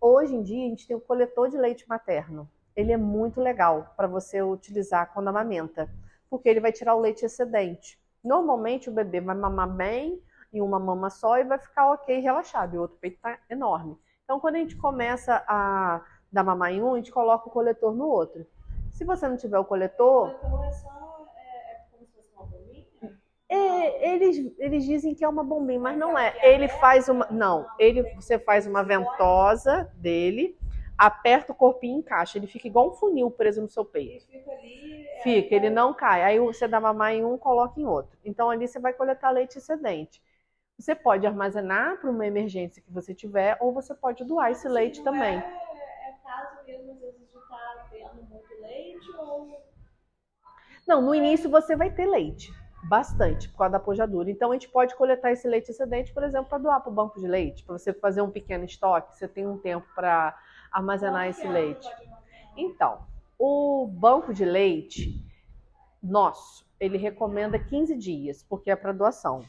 Hoje 0.00 0.36
em 0.36 0.42
dia, 0.44 0.66
a 0.66 0.68
gente 0.68 0.86
tem 0.86 0.96
o 0.96 1.00
coletor 1.00 1.50
de 1.50 1.58
leite 1.58 1.84
materno. 1.88 2.48
Ele 2.74 2.92
é 2.92 2.96
muito 2.96 3.40
legal 3.40 3.92
para 3.96 4.06
você 4.06 4.42
utilizar 4.42 5.12
quando 5.12 5.28
amamenta, 5.28 5.90
porque 6.28 6.48
ele 6.48 6.60
vai 6.60 6.72
tirar 6.72 6.94
o 6.94 7.00
leite 7.00 7.24
excedente. 7.24 7.98
Normalmente, 8.22 8.88
o 8.88 8.92
bebê 8.92 9.20
vai 9.20 9.34
mamar 9.34 9.68
bem 9.68 10.22
em 10.52 10.60
uma 10.60 10.78
mama 10.78 11.10
só 11.10 11.38
e 11.38 11.44
vai 11.44 11.58
ficar 11.58 11.92
ok, 11.92 12.18
relaxado, 12.20 12.74
e 12.74 12.78
o 12.78 12.82
outro 12.82 12.96
peito 12.98 13.16
está 13.16 13.38
enorme. 13.48 13.98
Então, 14.24 14.38
quando 14.38 14.56
a 14.56 14.58
gente 14.58 14.76
começa 14.76 15.42
a 15.46 16.04
dar 16.30 16.44
mamar 16.44 16.72
em 16.72 16.82
um, 16.82 16.94
a 16.94 16.96
gente 16.96 17.12
coloca 17.12 17.48
o 17.48 17.52
coletor 17.52 17.94
no 17.94 18.06
outro. 18.06 18.46
Se 18.90 19.04
você 19.04 19.28
não 19.28 19.36
tiver 19.36 19.58
o 19.58 19.64
coletor. 19.64 20.34
É, 23.48 23.56
é, 23.56 24.14
eles, 24.14 24.54
eles 24.58 24.84
dizem 24.84 25.14
que 25.14 25.24
é 25.24 25.28
uma 25.28 25.42
bombinha, 25.42 25.80
mas 25.80 25.98
não 25.98 26.16
é. 26.16 26.34
Ele 26.42 26.68
faz 26.68 27.08
uma. 27.08 27.26
Não, 27.30 27.66
ele, 27.78 28.02
você 28.14 28.38
faz 28.38 28.66
uma 28.66 28.84
ventosa 28.84 29.90
dele, 29.96 30.56
aperta 31.00 31.52
o 31.52 31.54
corpinho 31.54 31.96
e 31.96 32.00
encaixa. 32.00 32.36
Ele 32.36 32.46
fica 32.46 32.66
igual 32.66 32.90
um 32.90 32.92
funil 32.92 33.30
preso 33.30 33.62
no 33.62 33.70
seu 33.70 33.86
peito. 33.86 34.26
Fica, 34.26 34.52
ali, 34.52 35.08
é, 35.08 35.22
fica, 35.22 35.54
ele 35.54 35.70
não 35.70 35.94
cai. 35.94 36.22
Aí 36.22 36.38
você 36.38 36.68
dá 36.68 36.78
mamar 36.78 37.14
em 37.14 37.24
um, 37.24 37.38
coloca 37.38 37.80
em 37.80 37.86
outro. 37.86 38.18
Então 38.22 38.50
ali 38.50 38.68
você 38.68 38.78
vai 38.78 38.92
coletar 38.92 39.30
leite 39.30 39.56
excedente. 39.56 40.22
Você 40.78 40.94
pode 40.94 41.26
armazenar 41.26 41.98
para 41.98 42.10
uma 42.10 42.26
emergência 42.26 42.82
que 42.82 42.92
você 42.92 43.14
tiver, 43.14 43.56
ou 43.60 43.72
você 43.72 43.94
pode 43.94 44.24
doar 44.24 44.50
esse 44.50 44.68
leite 44.68 45.02
também. 45.02 45.38
É, 45.38 46.10
é 46.10 46.12
caso 46.22 46.64
mesmo, 46.66 46.92
às 46.92 47.00
vezes, 47.00 47.18
de 47.18 47.24
estar 47.24 47.48
tá 47.48 47.88
tendo 47.90 48.22
muito 48.22 48.60
leite 48.60 49.10
ou. 49.16 49.62
Não, 50.86 51.00
no 51.00 51.14
início 51.14 51.48
você 51.48 51.74
vai 51.74 51.90
ter 51.90 52.06
leite. 52.06 52.52
Bastante, 52.82 53.48
por 53.50 53.58
causa 53.58 53.72
da 53.72 53.80
pojadura. 53.80 54.30
Então 54.30 54.50
a 54.50 54.54
gente 54.54 54.68
pode 54.68 54.94
coletar 54.96 55.32
esse 55.32 55.46
leite 55.48 55.70
excedente, 55.70 56.12
por 56.12 56.24
exemplo, 56.24 56.48
para 56.48 56.58
doar 56.58 56.80
para 56.80 56.90
o 56.90 56.94
banco 56.94 57.20
de 57.20 57.26
leite, 57.26 57.62
para 57.62 57.76
você 57.76 57.92
fazer 57.92 58.22
um 58.22 58.30
pequeno 58.30 58.64
estoque, 58.64 59.14
você 59.16 59.28
tem 59.28 59.46
um 59.46 59.58
tempo 59.58 59.86
para 59.94 60.34
armazenar 60.70 61.28
esse 61.28 61.46
leite. 61.46 61.88
Então, 62.56 63.06
o 63.38 63.86
banco 63.86 64.34
de 64.34 64.44
leite 64.44 65.24
nosso, 66.02 66.66
ele 66.78 66.96
recomenda 66.96 67.58
15 67.58 67.96
dias, 67.96 68.42
porque 68.42 68.70
é 68.70 68.76
para 68.76 68.92
doação. 68.92 69.42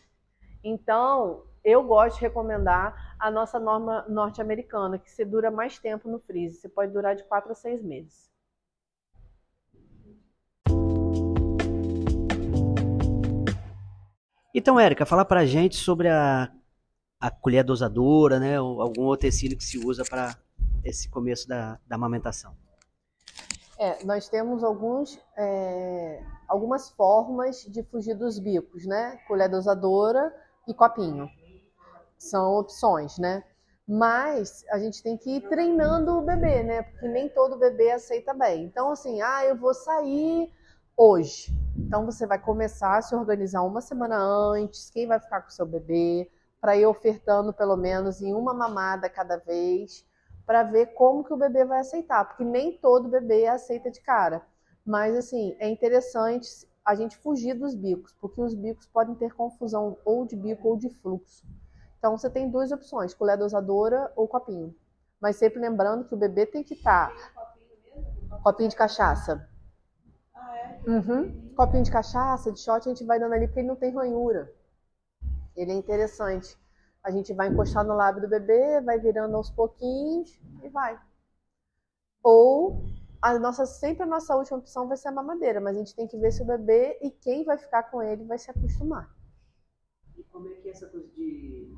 Então, 0.63 1.43
eu 1.63 1.83
gosto 1.83 2.15
de 2.15 2.21
recomendar 2.21 3.15
a 3.19 3.29
nossa 3.29 3.59
norma 3.59 4.05
norte-americana, 4.07 4.97
que 4.97 5.11
se 5.11 5.23
dura 5.23 5.51
mais 5.51 5.77
tempo 5.77 6.09
no 6.09 6.19
freezer. 6.19 6.61
Você 6.61 6.69
pode 6.69 6.91
durar 6.91 7.15
de 7.15 7.23
4 7.23 7.51
a 7.51 7.55
6 7.55 7.83
meses. 7.83 8.31
Então, 14.53 14.79
Érica, 14.79 15.05
fala 15.05 15.23
pra 15.23 15.45
gente 15.45 15.77
sobre 15.77 16.09
a, 16.09 16.51
a 17.19 17.31
colher 17.31 17.63
dosadora, 17.63 18.39
né? 18.39 18.59
Ou 18.59 18.81
algum 18.81 19.03
outro 19.03 19.27
utensílio 19.27 19.57
que 19.57 19.63
se 19.63 19.77
usa 19.77 20.03
para 20.03 20.35
esse 20.83 21.09
começo 21.09 21.47
da, 21.47 21.79
da 21.87 21.95
amamentação. 21.95 22.55
É, 23.77 24.03
nós 24.03 24.29
temos 24.29 24.63
alguns, 24.63 25.19
é, 25.35 26.23
algumas 26.47 26.89
formas 26.91 27.63
de 27.63 27.81
fugir 27.83 28.15
dos 28.15 28.37
bicos, 28.37 28.85
né? 28.85 29.17
Colher 29.27 29.49
dosadora, 29.49 30.31
e 30.67 30.73
copinho. 30.73 31.29
São 32.17 32.55
opções, 32.55 33.17
né? 33.17 33.43
Mas 33.87 34.63
a 34.69 34.79
gente 34.79 35.01
tem 35.03 35.17
que 35.17 35.37
ir 35.37 35.49
treinando 35.49 36.17
o 36.17 36.21
bebê, 36.21 36.63
né? 36.63 36.83
Porque 36.83 37.07
nem 37.07 37.27
todo 37.29 37.57
bebê 37.57 37.91
aceita 37.91 38.33
bem. 38.33 38.63
Então, 38.65 38.91
assim, 38.91 39.21
ah, 39.21 39.43
eu 39.45 39.55
vou 39.55 39.73
sair 39.73 40.51
hoje. 40.95 41.51
Então, 41.75 42.05
você 42.05 42.25
vai 42.25 42.39
começar 42.39 42.97
a 42.97 43.01
se 43.01 43.15
organizar 43.15 43.63
uma 43.63 43.81
semana 43.81 44.17
antes, 44.17 44.89
quem 44.91 45.07
vai 45.07 45.19
ficar 45.19 45.41
com 45.41 45.49
o 45.49 45.51
seu 45.51 45.65
bebê, 45.65 46.29
para 46.59 46.77
ir 46.77 46.85
ofertando 46.85 47.51
pelo 47.51 47.75
menos 47.75 48.21
em 48.21 48.33
uma 48.33 48.53
mamada 48.53 49.09
cada 49.09 49.37
vez, 49.37 50.05
para 50.51 50.63
ver 50.63 50.87
como 50.87 51.23
que 51.23 51.33
o 51.33 51.37
bebê 51.37 51.63
vai 51.63 51.79
aceitar, 51.79 52.25
porque 52.25 52.43
nem 52.43 52.77
todo 52.77 53.07
bebê 53.07 53.47
aceita 53.47 53.89
de 53.89 54.01
cara. 54.01 54.45
Mas, 54.85 55.15
assim, 55.15 55.55
é 55.59 55.69
interessante 55.69 56.67
a 56.83 56.93
gente 56.93 57.15
fugir 57.15 57.53
dos 57.53 57.73
bicos, 57.73 58.13
porque 58.19 58.41
os 58.41 58.53
bicos 58.53 58.85
podem 58.85 59.15
ter 59.15 59.33
confusão 59.33 59.97
ou 60.03 60.25
de 60.25 60.35
bico 60.35 60.67
ou 60.67 60.75
de 60.75 60.89
fluxo. 60.89 61.47
Então 61.97 62.17
você 62.17 62.29
tem 62.29 62.49
duas 62.49 62.69
opções, 62.69 63.13
colher 63.13 63.37
dosadora 63.37 64.11
ou 64.13 64.27
copinho. 64.27 64.75
Mas 65.21 65.37
sempre 65.37 65.61
lembrando 65.61 66.03
que 66.03 66.15
o 66.15 66.17
bebê 66.17 66.45
tem 66.45 66.65
que 66.65 66.73
estar. 66.73 67.15
Tá... 67.15 68.39
Copinho 68.43 68.67
de 68.67 68.75
cachaça. 68.75 69.47
Ah, 70.35 70.57
é? 70.57 70.81
Uhum. 70.85 71.53
Copinho 71.55 71.83
de 71.83 71.91
cachaça, 71.91 72.51
de 72.51 72.59
shot, 72.59 72.89
a 72.89 72.91
gente 72.91 73.05
vai 73.05 73.17
dando 73.17 73.35
ali 73.35 73.47
porque 73.47 73.61
ele 73.61 73.69
não 73.69 73.77
tem 73.77 73.93
ranhura. 73.93 74.53
Ele 75.55 75.71
é 75.71 75.75
interessante. 75.75 76.57
A 77.03 77.11
gente 77.11 77.33
vai 77.33 77.47
encostar 77.47 77.83
no 77.83 77.95
lábio 77.95 78.21
do 78.21 78.27
bebê, 78.27 78.79
vai 78.81 78.99
virando 78.99 79.35
aos 79.35 79.49
pouquinhos 79.49 80.39
e 80.63 80.69
vai. 80.69 80.99
Ou 82.23 82.85
a 83.21 83.37
nossa, 83.37 83.65
sempre 83.65 84.03
a 84.03 84.05
nossa 84.05 84.35
última 84.35 84.59
opção 84.59 84.87
vai 84.87 84.97
ser 84.97 85.09
a 85.09 85.11
mamadeira, 85.11 85.59
mas 85.59 85.75
a 85.75 85.79
gente 85.79 85.95
tem 85.95 86.07
que 86.07 86.17
ver 86.17 86.31
se 86.31 86.41
o 86.41 86.45
bebê 86.45 86.97
e 87.01 87.11
quem 87.11 87.43
vai 87.43 87.57
ficar 87.57 87.83
com 87.83 88.01
ele 88.01 88.23
vai 88.25 88.37
se 88.37 88.49
acostumar. 88.49 89.09
E 90.17 90.23
como 90.23 90.47
é 90.47 90.55
que 90.55 90.67
é 90.67 90.71
essa 90.71 90.87
coisa 90.87 91.07
de 91.09 91.70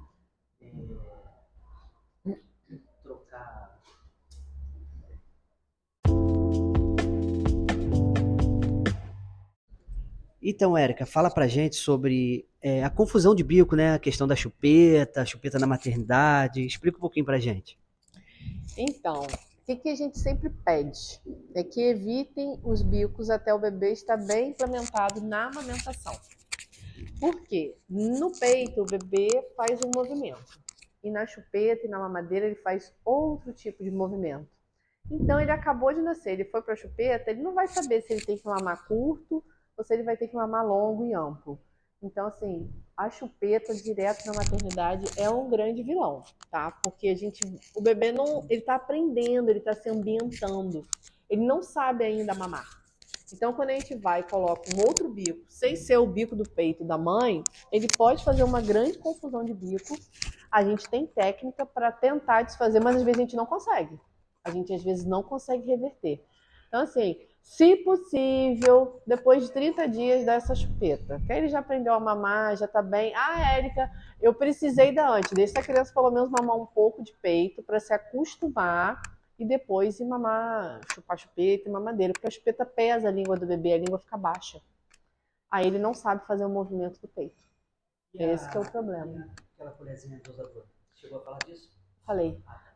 Então, 10.46 10.78
Érica, 10.78 11.06
fala 11.06 11.32
pra 11.32 11.48
gente 11.48 11.78
sobre 11.78 12.46
é, 12.62 12.84
a 12.84 12.90
confusão 12.90 13.34
de 13.34 13.46
bico, 13.46 13.78
né? 13.78 13.94
A 13.94 14.00
questão 14.00 14.28
da 14.28 14.36
chupeta, 14.36 15.22
a 15.22 15.26
chupeta 15.26 15.58
na 15.58 15.66
maternidade. 15.66 16.66
Explica 16.66 16.98
um 16.98 17.00
pouquinho 17.00 17.26
pra 17.26 17.40
gente. 17.40 17.80
Então, 18.78 19.22
o 19.22 19.66
que, 19.66 19.78
que, 19.78 19.88
a 19.88 19.96
gente 19.96 20.20
sempre 20.20 20.50
pede? 20.50 21.22
É 21.56 21.64
que 21.64 21.82
evitem 21.82 22.60
os 22.62 22.82
bicos 22.82 23.30
até 23.30 23.54
o 23.54 23.60
bebê 23.60 23.94
estar 23.94 24.18
bem 24.18 24.50
implementado 24.50 25.22
na 25.22 25.48
amamentação. 25.48 26.14
Por 27.22 27.42
quê? 27.44 27.78
No 27.90 28.38
peito, 28.38 28.82
o 28.82 28.86
bebê 28.86 29.30
faz 29.56 29.80
um 29.80 29.92
movimento. 29.96 30.60
E 31.02 31.10
na 31.10 31.26
chupeta 31.26 31.88
e 31.88 31.90
na 31.90 32.00
mamadeira, 32.00 32.48
ele 32.48 32.56
faz 32.56 32.94
outro 33.06 33.54
tipo 33.54 33.82
de 33.82 33.92
movimento. 33.92 34.50
Então, 35.10 35.40
ele 35.40 35.52
acabou 35.52 35.94
de 35.94 36.02
nascer, 36.02 36.34
ele 36.34 36.46
foi 36.46 36.62
para 36.62 36.74
a 36.74 36.78
chupeta, 36.78 37.32
ele 37.32 37.42
não 37.42 37.54
vai 37.54 37.68
saber 37.68 38.02
se 38.02 38.12
ele 38.12 38.26
tem 38.26 38.38
que 38.38 38.46
mamar 38.46 38.86
curto 38.86 39.42
se 39.82 39.94
ele 39.94 40.04
vai 40.04 40.18
ter 40.18 40.28
que 40.28 40.36
mamar 40.36 40.66
longo 40.66 41.06
e 41.06 41.14
amplo. 41.14 41.60
Então, 42.02 42.28
assim, 42.28 42.70
a 42.98 43.10
chupeta 43.10 43.74
direto 43.74 44.26
na 44.26 44.34
maternidade 44.34 45.06
é 45.18 45.30
um 45.30 45.50
grande 45.50 45.82
vilão, 45.82 46.22
tá? 46.52 46.72
Porque 46.84 47.08
a 47.08 47.16
gente, 47.16 47.40
o 47.74 47.82
bebê 47.82 48.12
não, 48.12 48.46
ele 48.50 48.62
tá 48.62 48.76
aprendendo, 48.76 49.50
ele 49.50 49.62
tá 49.62 49.74
se 49.74 49.90
ambientando, 49.90 50.86
ele 51.30 51.46
não 51.46 51.64
sabe 51.64 52.04
ainda 52.04 52.36
mamar. 52.36 52.68
Então, 53.34 53.54
quando 53.54 53.70
a 53.70 53.74
gente 53.74 53.96
vai 53.96 54.20
e 54.20 54.24
coloca 54.24 54.62
um 54.76 54.86
outro 54.86 55.10
bico, 55.10 55.44
sem 55.50 55.76
ser 55.76 55.98
o 55.98 56.06
bico 56.06 56.36
do 56.36 56.44
peito 56.44 56.84
da 56.84 56.98
mãe, 56.98 57.44
ele 57.72 57.88
pode 57.98 58.24
fazer 58.24 58.44
uma 58.44 58.62
grande 58.62 59.00
confusão 59.00 59.44
de 59.44 59.54
bico. 59.54 59.98
A 60.52 60.64
gente 60.64 60.88
tem 60.88 61.08
técnica 61.08 61.66
para 61.66 61.92
tentar 61.92 62.44
desfazer, 62.44 62.80
mas 62.80 62.98
às 62.98 63.02
vezes 63.02 63.18
a 63.18 63.22
gente 63.22 63.36
não 63.36 63.46
consegue. 63.48 64.00
A 64.44 64.52
gente 64.52 64.72
às 64.72 64.84
vezes 64.84 65.06
não 65.06 65.24
consegue 65.24 65.66
reverter. 65.66 66.24
Então, 66.68 66.82
assim, 66.82 67.18
se 67.44 67.76
possível, 67.78 69.02
depois 69.06 69.44
de 69.44 69.52
30 69.52 69.88
dias 69.88 70.26
dessa 70.26 70.56
chupeta. 70.56 71.22
Que 71.26 71.34
aí 71.34 71.40
ele 71.40 71.50
já 71.50 71.60
aprendeu 71.60 71.94
a 71.94 72.00
mamar, 72.00 72.56
já 72.56 72.68
tá 72.68 72.82
bem. 72.82 73.14
Ah, 73.16 73.54
Érica, 73.56 73.92
eu 74.22 74.34
precisei 74.34 74.94
da 74.94 75.10
antes. 75.10 75.34
Deixa 75.34 75.60
a 75.60 75.64
criança 75.64 75.94
pelo 75.94 76.10
menos 76.10 76.32
mamar 76.32 76.56
um 76.56 76.66
pouco 76.66 77.04
de 77.04 77.14
peito 77.22 77.62
para 77.62 77.80
se 77.80 77.94
acostumar 77.94 79.02
e 79.38 79.46
depois 79.46 80.00
ir 80.00 80.06
mamar, 80.06 80.80
chupar 80.94 81.20
chupeta 81.20 81.68
e 81.68 81.72
mamadeira. 81.72 82.14
Porque 82.14 82.28
a 82.28 82.32
chupeta 82.32 82.66
pesa 82.66 83.10
a 83.10 83.12
língua 83.12 83.38
do 83.38 83.46
bebê, 83.46 83.74
a 83.74 83.78
língua 83.78 84.00
fica 84.00 84.18
baixa. 84.18 84.62
Aí 85.52 85.68
ele 85.68 85.78
não 85.78 85.94
sabe 85.94 86.26
fazer 86.26 86.46
o 86.46 86.50
movimento 86.50 87.00
do 87.00 87.08
peito. 87.10 87.44
E 88.14 88.24
Esse 88.24 88.48
a, 88.48 88.54
é 88.54 88.60
o 88.60 88.72
problema. 88.72 89.30
Aquela 89.54 89.72
colherzinha 89.72 90.20
dosadora. 90.24 90.66
Chegou 90.96 91.20
a 91.20 91.24
falar 91.24 91.40
disso? 91.40 91.70
Falei. 92.06 92.42
Ah, 92.48 92.73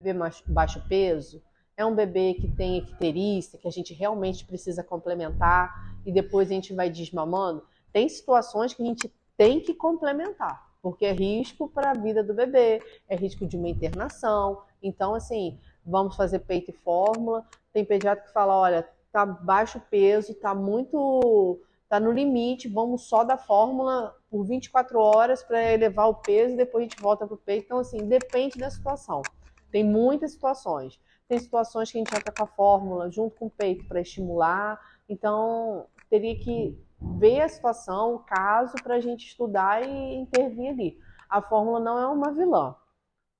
bebê 0.00 0.18
baixo 0.46 0.82
peso, 0.88 1.42
é 1.76 1.84
um 1.84 1.94
bebê 1.94 2.34
que 2.34 2.48
tem 2.48 2.78
icterícia, 2.78 3.58
que 3.58 3.68
a 3.68 3.70
gente 3.70 3.92
realmente 3.92 4.44
precisa 4.44 4.82
complementar 4.82 5.96
e 6.04 6.12
depois 6.12 6.50
a 6.50 6.54
gente 6.54 6.74
vai 6.74 6.88
desmamando, 6.88 7.64
tem 7.92 8.08
situações 8.08 8.72
que 8.74 8.82
a 8.82 8.86
gente 8.86 9.12
tem 9.36 9.60
que 9.60 9.74
complementar, 9.74 10.66
porque 10.82 11.04
é 11.04 11.12
risco 11.12 11.68
para 11.68 11.90
a 11.90 11.94
vida 11.94 12.22
do 12.22 12.34
bebê, 12.34 12.82
é 13.08 13.16
risco 13.16 13.46
de 13.46 13.56
uma 13.56 13.68
internação. 13.68 14.62
Então, 14.82 15.14
assim, 15.14 15.58
vamos 15.84 16.16
fazer 16.16 16.40
peito 16.40 16.70
e 16.70 16.74
fórmula. 16.74 17.44
Tem 17.72 17.84
pediatra 17.84 18.24
que 18.24 18.32
fala: 18.32 18.56
olha, 18.56 18.88
tá 19.12 19.26
baixo 19.26 19.80
peso, 19.90 20.34
tá 20.34 20.54
muito. 20.54 21.60
tá 21.88 21.98
no 21.98 22.12
limite, 22.12 22.68
vamos 22.68 23.02
só 23.02 23.24
da 23.24 23.36
fórmula 23.36 24.14
por 24.30 24.44
24 24.44 24.98
horas 24.98 25.42
para 25.42 25.72
elevar 25.72 26.08
o 26.08 26.14
peso 26.14 26.54
e 26.54 26.56
depois 26.56 26.82
a 26.82 26.88
gente 26.88 27.00
volta 27.02 27.26
para 27.26 27.34
o 27.34 27.38
peito. 27.38 27.64
Então, 27.64 27.78
assim, 27.78 27.98
depende 27.98 28.58
da 28.58 28.70
situação. 28.70 29.22
Tem 29.70 29.84
muitas 29.84 30.32
situações. 30.32 31.00
Tem 31.28 31.38
situações 31.38 31.90
que 31.90 31.98
a 31.98 32.00
gente 32.00 32.16
entra 32.16 32.32
com 32.32 32.44
a 32.44 32.46
fórmula 32.46 33.10
junto 33.10 33.36
com 33.36 33.46
o 33.46 33.50
peito 33.50 33.86
para 33.86 34.00
estimular, 34.00 34.80
Então, 35.08 35.86
teria 36.10 36.38
que 36.38 36.76
ver 37.00 37.40
a 37.42 37.48
situação, 37.48 38.14
o 38.16 38.18
caso, 38.20 38.74
para 38.82 38.96
a 38.96 39.00
gente 39.00 39.26
estudar 39.26 39.82
e 39.86 40.14
intervir 40.16 40.70
ali. 40.70 41.00
A 41.28 41.40
fórmula 41.42 41.80
não 41.80 41.98
é 41.98 42.06
uma 42.06 42.32
vilã. 42.32 42.74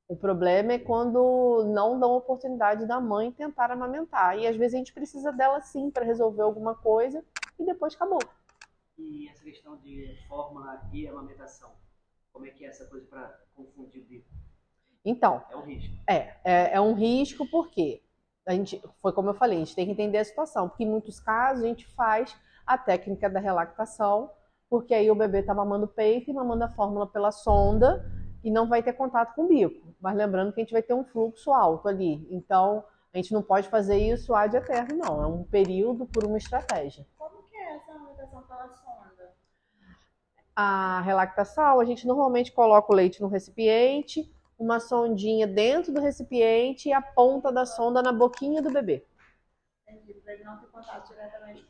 O 0.08 0.16
problema 0.16 0.72
é 0.72 0.78
quando 0.78 1.64
não 1.74 1.98
dão 1.98 2.12
oportunidade 2.12 2.86
da 2.86 3.00
mãe 3.00 3.32
tentar 3.32 3.72
amamentar. 3.72 4.38
E 4.38 4.46
às 4.46 4.56
vezes 4.56 4.74
a 4.74 4.78
gente 4.78 4.92
precisa 4.92 5.32
dela 5.32 5.60
sim 5.60 5.90
para 5.90 6.04
resolver 6.04 6.42
alguma 6.42 6.76
coisa 6.76 7.24
e 7.58 7.64
depois 7.64 7.94
acabou. 7.94 8.20
E 8.96 9.28
essa 9.28 9.42
questão 9.42 9.76
de 9.78 10.16
fórmula 10.28 10.88
e 10.92 11.08
amamentação, 11.08 11.72
como 12.32 12.46
é 12.46 12.50
que 12.50 12.64
é 12.64 12.68
essa 12.68 12.86
coisa 12.86 13.06
para 13.06 13.40
confundir 13.54 14.02
o 14.02 14.04
bico? 14.04 14.28
Então. 15.06 15.42
É 15.50 15.56
um 15.56 15.62
risco. 15.62 15.94
É, 16.08 16.34
é, 16.44 16.74
é 16.74 16.80
um 16.80 16.92
risco 16.92 17.46
porque 17.48 18.02
a 18.44 18.52
gente, 18.52 18.82
foi 19.00 19.12
como 19.12 19.30
eu 19.30 19.34
falei, 19.34 19.56
a 19.56 19.60
gente 19.60 19.74
tem 19.74 19.86
que 19.86 19.92
entender 19.92 20.18
a 20.18 20.24
situação, 20.24 20.68
porque 20.68 20.84
em 20.84 20.90
muitos 20.90 21.18
casos 21.18 21.64
a 21.64 21.68
gente 21.68 21.86
faz 21.94 22.36
a 22.66 22.76
técnica 22.76 23.30
da 23.30 23.40
relactação, 23.40 24.30
porque 24.68 24.94
aí 24.94 25.10
o 25.10 25.14
bebê 25.14 25.40
está 25.40 25.54
mamando 25.54 25.88
peito 25.88 26.30
e 26.30 26.34
mamando 26.34 26.64
a 26.64 26.68
fórmula 26.68 27.06
pela 27.06 27.32
sonda 27.32 28.04
e 28.42 28.50
não 28.50 28.68
vai 28.68 28.82
ter 28.82 28.92
contato 28.92 29.34
com 29.34 29.44
o 29.44 29.48
bico. 29.48 29.94
Mas 30.00 30.16
lembrando 30.16 30.52
que 30.52 30.60
a 30.60 30.64
gente 30.64 30.72
vai 30.72 30.82
ter 30.82 30.94
um 30.94 31.04
fluxo 31.04 31.52
alto 31.52 31.88
ali. 31.88 32.26
Então, 32.30 32.84
a 33.12 33.16
gente 33.16 33.32
não 33.32 33.42
pode 33.42 33.68
fazer 33.68 33.96
isso 33.96 34.34
ad 34.34 34.56
eterno, 34.56 34.98
não. 34.98 35.22
É 35.22 35.26
um 35.26 35.42
período 35.42 36.06
por 36.06 36.24
uma 36.24 36.36
estratégia. 36.36 37.06
Como 37.16 37.42
que 37.44 37.56
é 37.56 37.76
essa 37.76 37.92
amamentação 37.92 38.42
pela 38.42 38.68
sonda? 38.68 39.34
A 40.54 41.00
relactação, 41.00 41.80
a 41.80 41.84
gente 41.84 42.06
normalmente 42.06 42.52
coloca 42.52 42.92
o 42.92 42.96
leite 42.96 43.20
no 43.20 43.28
recipiente, 43.28 44.30
uma 44.58 44.80
sondinha 44.80 45.46
dentro 45.46 45.92
do 45.92 46.00
recipiente 46.00 46.88
e 46.88 46.92
a 46.92 47.00
ponta 47.02 47.52
da 47.52 47.66
sonda 47.66 48.02
na 48.02 48.12
boquinha 48.12 48.62
do 48.62 48.70
bebê. 48.70 49.04
Ele 49.86 50.24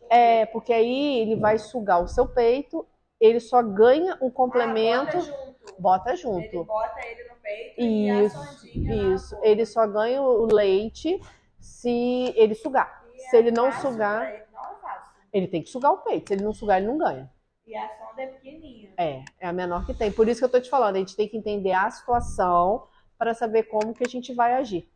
É, 0.09 0.47
porque 0.47 0.73
aí 0.73 1.19
ele 1.21 1.37
vai 1.37 1.59
sugar 1.59 2.03
o 2.03 2.09
seu 2.09 2.27
peito, 2.27 2.87
ele 3.21 3.41
só 3.41 3.63
ganha 3.63 4.17
o 4.21 4.31
complemento, 4.31 5.17
Ah, 5.19 5.21
bota 5.21 5.21
junto. 5.21 5.79
bota 5.79 6.11
Ele 6.11 6.17
junto. 6.17 6.65
bota 6.65 7.07
ele 7.07 7.25
no 7.29 7.37
peito 7.37 7.81
e 7.81 8.11
a 8.11 8.23
Isso, 8.23 8.67
isso. 8.75 9.39
Ele 9.43 9.67
só 9.67 9.87
ganha 9.87 10.23
o 10.23 10.47
leite 10.47 11.21
se 11.59 12.33
ele 12.37 12.55
sugar. 12.55 13.05
E 13.15 13.21
Se 13.21 13.37
é 13.37 13.39
ele 13.41 13.51
não 13.51 13.73
sugar, 13.73 14.33
ele, 14.33 14.45
Não 14.53 14.63
é 14.63 14.99
ele 15.33 15.49
tem 15.49 15.63
que 15.63 15.71
sugar 15.71 15.93
o 15.93 15.99
peito. 15.99 16.29
Se 16.29 16.35
ele 16.35 16.45
não 16.45 16.55
sugar, 16.55 16.79
ele 16.79 16.87
não 16.87 16.99
ganha. 16.99 17.31
E 17.67 17.75
a 17.77 17.89
sonda 17.99 18.23
é 18.23 18.27
pequenininha. 18.29 18.86
É, 18.97 19.23
é 19.39 19.47
a 19.49 19.53
menor 19.53 19.85
que 19.85 19.93
tem. 19.93 20.11
Por 20.11 20.29
isso 20.29 20.41
que 20.41 20.45
eu 20.45 20.51
tô 20.51 20.61
te 20.61 20.71
falando, 20.71 20.97
a 20.97 20.99
gente 20.99 21.17
tem 21.17 21.29
que 21.29 21.37
entender 21.37 21.73
a 21.73 21.91
situação 21.91 22.89
para 23.19 23.35
saber 23.35 23.65
como 23.65 23.95
que 23.95 24.05
a 24.05 24.09
gente 24.09 24.35
vai 24.35 24.55
agir. 24.55 24.91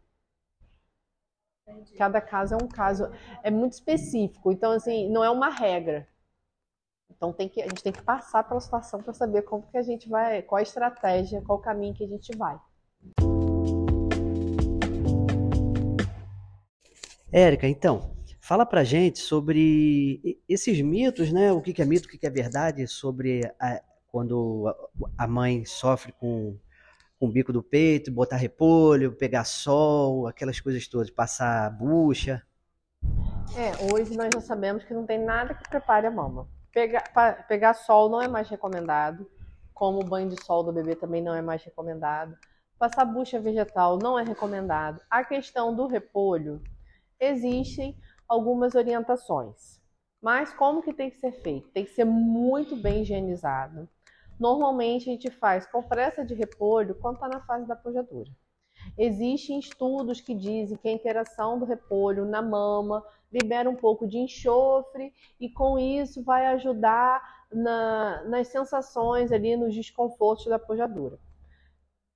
Entendi. 1.68 1.94
Cada 1.94 2.20
caso 2.20 2.54
é 2.54 2.56
um 2.56 2.66
caso, 2.68 3.10
é 3.42 3.50
muito 3.50 3.72
específico. 3.74 4.50
Então, 4.50 4.72
assim, 4.72 5.08
não 5.10 5.22
é 5.22 5.30
uma 5.30 5.50
regra. 5.50 6.08
Então 7.10 7.32
tem 7.32 7.48
que, 7.48 7.60
a 7.60 7.68
gente 7.68 7.82
tem 7.82 7.92
que 7.92 8.02
passar 8.02 8.42
pela 8.44 8.60
situação 8.60 9.02
para 9.02 9.12
saber 9.12 9.42
como 9.42 9.66
que 9.70 9.76
a 9.76 9.82
gente 9.82 10.08
vai, 10.08 10.40
qual 10.40 10.58
a 10.58 10.62
estratégia, 10.62 11.42
qual 11.42 11.58
o 11.58 11.62
caminho 11.62 11.94
que 11.94 12.04
a 12.04 12.08
gente 12.08 12.34
vai. 12.36 12.58
Érica, 17.30 17.68
então, 17.68 18.10
fala 18.40 18.64
pra 18.64 18.82
gente 18.82 19.18
sobre 19.18 20.40
esses 20.48 20.80
mitos, 20.80 21.30
né? 21.30 21.52
O 21.52 21.60
que 21.60 21.72
que 21.72 21.82
é 21.82 21.84
mito, 21.84 22.08
o 22.08 22.10
que 22.10 22.18
que 22.18 22.26
é 22.26 22.30
verdade 22.30 22.88
sobre 22.88 23.42
a- 23.60 23.82
quando 24.10 24.66
a- 25.18 25.26
mãe 25.28 25.64
sofre 25.64 26.12
com, 26.12 26.56
com 27.18 27.26
o 27.26 27.32
bico 27.32 27.52
do 27.52 27.62
peito, 27.62 28.12
botar 28.12 28.36
repolho, 28.36 29.12
pegar 29.16 29.44
sol, 29.44 30.26
aquelas 30.28 30.60
coisas 30.60 30.86
todas, 30.88 31.10
passar 31.10 31.70
bucha. 31.70 32.42
É, 33.56 33.92
hoje 33.92 34.16
nós 34.16 34.30
já 34.32 34.40
sabemos 34.40 34.84
que 34.84 34.94
não 34.94 35.04
tem 35.06 35.18
nada 35.18 35.54
que 35.54 35.68
prepare 35.68 36.06
a 36.06 36.10
mama. 36.10 36.48
Pegar, 36.72 37.02
pegar 37.48 37.74
sol 37.74 38.08
não 38.08 38.22
é 38.22 38.28
mais 38.28 38.48
recomendado, 38.48 39.28
como 39.74 40.00
o 40.00 40.04
banho 40.04 40.28
de 40.28 40.42
sol 40.44 40.62
do 40.62 40.72
bebê 40.72 40.94
também 40.94 41.22
não 41.22 41.34
é 41.34 41.42
mais 41.42 41.62
recomendado. 41.64 42.36
Passar 42.78 43.04
bucha 43.04 43.40
vegetal 43.40 43.98
não 43.98 44.18
é 44.18 44.22
recomendado. 44.22 45.00
A 45.10 45.24
questão 45.24 45.74
do 45.74 45.86
repolho, 45.86 46.62
existem 47.18 47.96
algumas 48.28 48.74
orientações. 48.74 49.80
Mas 50.22 50.52
como 50.52 50.82
que 50.82 50.92
tem 50.92 51.10
que 51.10 51.18
ser 51.18 51.32
feito? 51.42 51.68
Tem 51.70 51.84
que 51.84 51.92
ser 51.92 52.04
muito 52.04 52.76
bem 52.76 53.02
higienizado. 53.02 53.88
Normalmente 54.40 55.08
a 55.08 55.12
gente 55.12 55.30
faz 55.30 55.66
compressa 55.66 56.24
de 56.24 56.34
repolho 56.34 56.94
quando 56.96 57.16
está 57.16 57.28
na 57.28 57.42
fase 57.42 57.68
da 57.68 57.76
pojadura. 57.76 58.30
Existem 58.96 59.58
estudos 59.58 60.20
que 60.20 60.34
dizem 60.34 60.78
que 60.78 60.88
a 60.88 60.92
interação 60.92 61.58
do 61.58 61.66
repolho 61.66 62.24
na 62.24 62.40
mama 62.40 63.04
libera 63.30 63.68
um 63.68 63.76
pouco 63.76 64.08
de 64.08 64.18
enxofre 64.18 65.12
e 65.38 65.50
com 65.50 65.78
isso 65.78 66.24
vai 66.24 66.46
ajudar 66.46 67.22
na- 67.52 68.24
nas 68.24 68.48
sensações 68.48 69.30
ali, 69.30 69.56
nos 69.56 69.74
desconfortos 69.74 70.46
da 70.46 70.58
pojadura. 70.58 71.18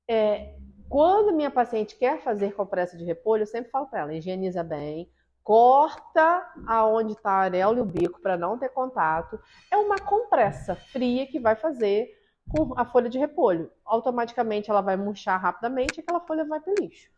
É, 0.09 0.57
quando 0.89 1.35
minha 1.35 1.51
paciente 1.51 1.97
quer 1.97 2.23
fazer 2.23 2.55
compressa 2.55 2.97
de 2.97 3.05
repolho, 3.05 3.43
eu 3.43 3.47
sempre 3.47 3.71
falo 3.71 3.87
para 3.87 4.01
ela, 4.01 4.15
higieniza 4.15 4.63
bem, 4.63 5.11
corta 5.45 6.51
aonde 6.67 7.13
está 7.13 7.31
a 7.31 7.41
areola 7.41 7.79
e 7.79 7.83
o 7.83 7.85
bico 7.85 8.21
para 8.21 8.37
não 8.37 8.59
ter 8.59 8.71
contato. 8.71 9.39
É 9.71 9.77
uma 9.77 9.97
compressa 9.97 10.75
fria 10.75 11.27
que 11.27 11.39
vai 11.39 11.55
fazer 11.55 12.19
com 12.49 12.73
a 12.77 12.85
folha 12.87 13.11
de 13.11 13.19
repolho. 13.19 13.71
Automaticamente 13.85 14.71
ela 14.71 14.81
vai 14.81 14.97
murchar 14.97 15.41
rapidamente 15.41 15.99
e 15.99 16.01
aquela 16.01 16.21
folha 16.21 16.45
vai 16.47 16.61
para 16.61 16.73
o 16.73 16.83
lixo. 16.83 17.11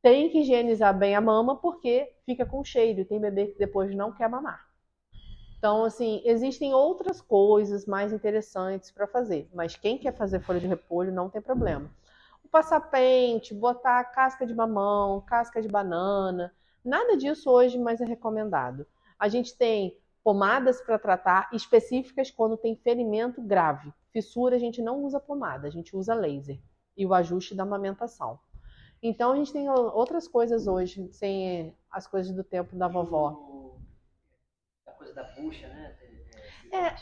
Tem 0.00 0.30
que 0.30 0.40
higienizar 0.40 0.96
bem 0.96 1.16
a 1.16 1.20
mama 1.20 1.56
porque 1.56 2.12
fica 2.24 2.46
com 2.46 2.62
cheiro 2.62 3.00
e 3.00 3.04
tem 3.04 3.20
bebê 3.20 3.48
que 3.48 3.58
depois 3.58 3.94
não 3.94 4.12
quer 4.12 4.28
mamar. 4.28 4.68
Então, 5.58 5.82
assim, 5.82 6.22
existem 6.26 6.74
outras 6.74 7.20
coisas 7.22 7.86
mais 7.86 8.12
interessantes 8.12 8.90
para 8.90 9.06
fazer, 9.06 9.48
mas 9.54 9.74
quem 9.74 9.96
quer 9.98 10.14
fazer 10.14 10.40
folha 10.40 10.60
de 10.60 10.66
repolho 10.66 11.10
não 11.10 11.30
tem 11.30 11.40
problema. 11.40 11.90
O 12.44 12.48
passar 12.48 12.80
pente, 12.80 13.54
botar 13.54 14.04
casca 14.04 14.46
de 14.46 14.54
mamão, 14.54 15.22
casca 15.22 15.62
de 15.62 15.68
banana, 15.68 16.52
nada 16.84 17.16
disso 17.16 17.50
hoje 17.50 17.78
mais 17.78 18.00
é 18.00 18.04
recomendado. 18.04 18.86
A 19.18 19.28
gente 19.28 19.56
tem 19.56 19.96
pomadas 20.22 20.80
para 20.80 20.98
tratar 20.98 21.48
específicas 21.52 22.30
quando 22.30 22.56
tem 22.56 22.76
ferimento 22.76 23.42
grave. 23.42 23.92
Fissura, 24.12 24.56
a 24.56 24.58
gente 24.58 24.80
não 24.80 25.02
usa 25.04 25.20
pomada, 25.20 25.66
a 25.66 25.70
gente 25.70 25.96
usa 25.96 26.14
laser 26.14 26.58
e 26.96 27.04
o 27.04 27.12
ajuste 27.12 27.54
da 27.54 27.62
amamentação. 27.62 28.38
Então 29.02 29.32
a 29.32 29.36
gente 29.36 29.52
tem 29.52 29.68
outras 29.68 30.26
coisas 30.26 30.66
hoje, 30.66 31.12
sem 31.12 31.76
as 31.90 32.06
coisas 32.06 32.34
do 32.34 32.42
tempo 32.42 32.74
da 32.74 32.88
vovó. 32.88 33.76
A 34.86 34.92
coisa 34.92 35.12
da 35.12 35.24
bucha, 35.24 35.68
né? 35.68 35.94
É. 36.72 36.94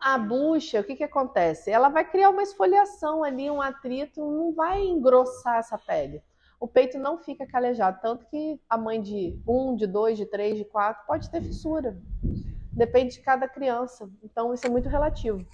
A 0.00 0.16
bucha, 0.16 0.80
o 0.80 0.84
que, 0.84 0.94
que 0.94 1.02
acontece? 1.02 1.70
Ela 1.70 1.88
vai 1.88 2.08
criar 2.08 2.30
uma 2.30 2.42
esfoliação 2.42 3.24
ali, 3.24 3.50
um 3.50 3.60
atrito, 3.60 4.20
não 4.20 4.52
vai 4.52 4.80
engrossar 4.84 5.58
essa 5.58 5.76
pele. 5.76 6.22
O 6.60 6.66
peito 6.66 6.98
não 6.98 7.18
fica 7.18 7.46
calejado, 7.46 8.00
tanto 8.02 8.26
que 8.26 8.60
a 8.68 8.76
mãe 8.76 9.00
de 9.00 9.40
um, 9.46 9.76
de 9.76 9.86
dois, 9.86 10.18
de 10.18 10.26
três, 10.26 10.56
de 10.56 10.64
quatro 10.64 11.06
pode 11.06 11.30
ter 11.30 11.40
fissura. 11.40 11.96
Depende 12.72 13.14
de 13.14 13.20
cada 13.20 13.48
criança. 13.48 14.10
Então 14.22 14.52
isso 14.52 14.66
é 14.66 14.70
muito 14.70 14.88
relativo. 14.88 15.46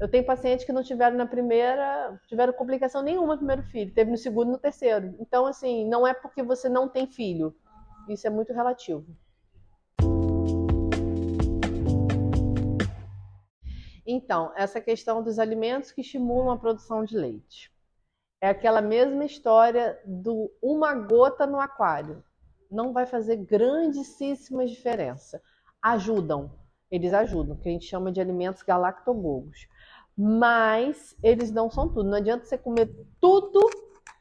Eu 0.00 0.08
tenho 0.08 0.26
pacientes 0.26 0.64
que 0.64 0.72
não 0.72 0.82
tiveram 0.82 1.16
na 1.16 1.26
primeira, 1.26 2.20
tiveram 2.26 2.52
complicação 2.52 3.02
nenhuma 3.02 3.34
no 3.34 3.38
primeiro 3.38 3.62
filho, 3.62 3.94
teve 3.94 4.10
no 4.10 4.16
segundo 4.16 4.48
e 4.48 4.52
no 4.52 4.58
terceiro. 4.58 5.14
Então, 5.20 5.46
assim, 5.46 5.88
não 5.88 6.04
é 6.04 6.12
porque 6.12 6.42
você 6.42 6.68
não 6.68 6.88
tem 6.88 7.06
filho. 7.06 7.54
Isso 8.08 8.26
é 8.26 8.30
muito 8.30 8.52
relativo. 8.52 9.06
Então, 14.04 14.52
essa 14.56 14.80
questão 14.80 15.22
dos 15.22 15.38
alimentos 15.38 15.92
que 15.92 16.00
estimulam 16.00 16.50
a 16.50 16.58
produção 16.58 17.04
de 17.04 17.16
leite. 17.16 17.71
É 18.42 18.48
aquela 18.48 18.82
mesma 18.82 19.24
história 19.24 20.00
do 20.04 20.50
uma 20.60 20.94
gota 20.94 21.46
no 21.46 21.60
aquário. 21.60 22.24
Não 22.68 22.92
vai 22.92 23.06
fazer 23.06 23.36
grandíssima 23.36 24.66
diferença. 24.66 25.40
Ajudam, 25.80 26.50
eles 26.90 27.14
ajudam, 27.14 27.54
que 27.54 27.68
a 27.68 27.72
gente 27.72 27.86
chama 27.86 28.10
de 28.10 28.20
alimentos 28.20 28.64
galactogogos. 28.64 29.68
Mas 30.18 31.16
eles 31.22 31.52
não 31.52 31.70
são 31.70 31.88
tudo. 31.88 32.10
Não 32.10 32.16
adianta 32.16 32.44
você 32.44 32.58
comer 32.58 32.90
tudo 33.20 33.60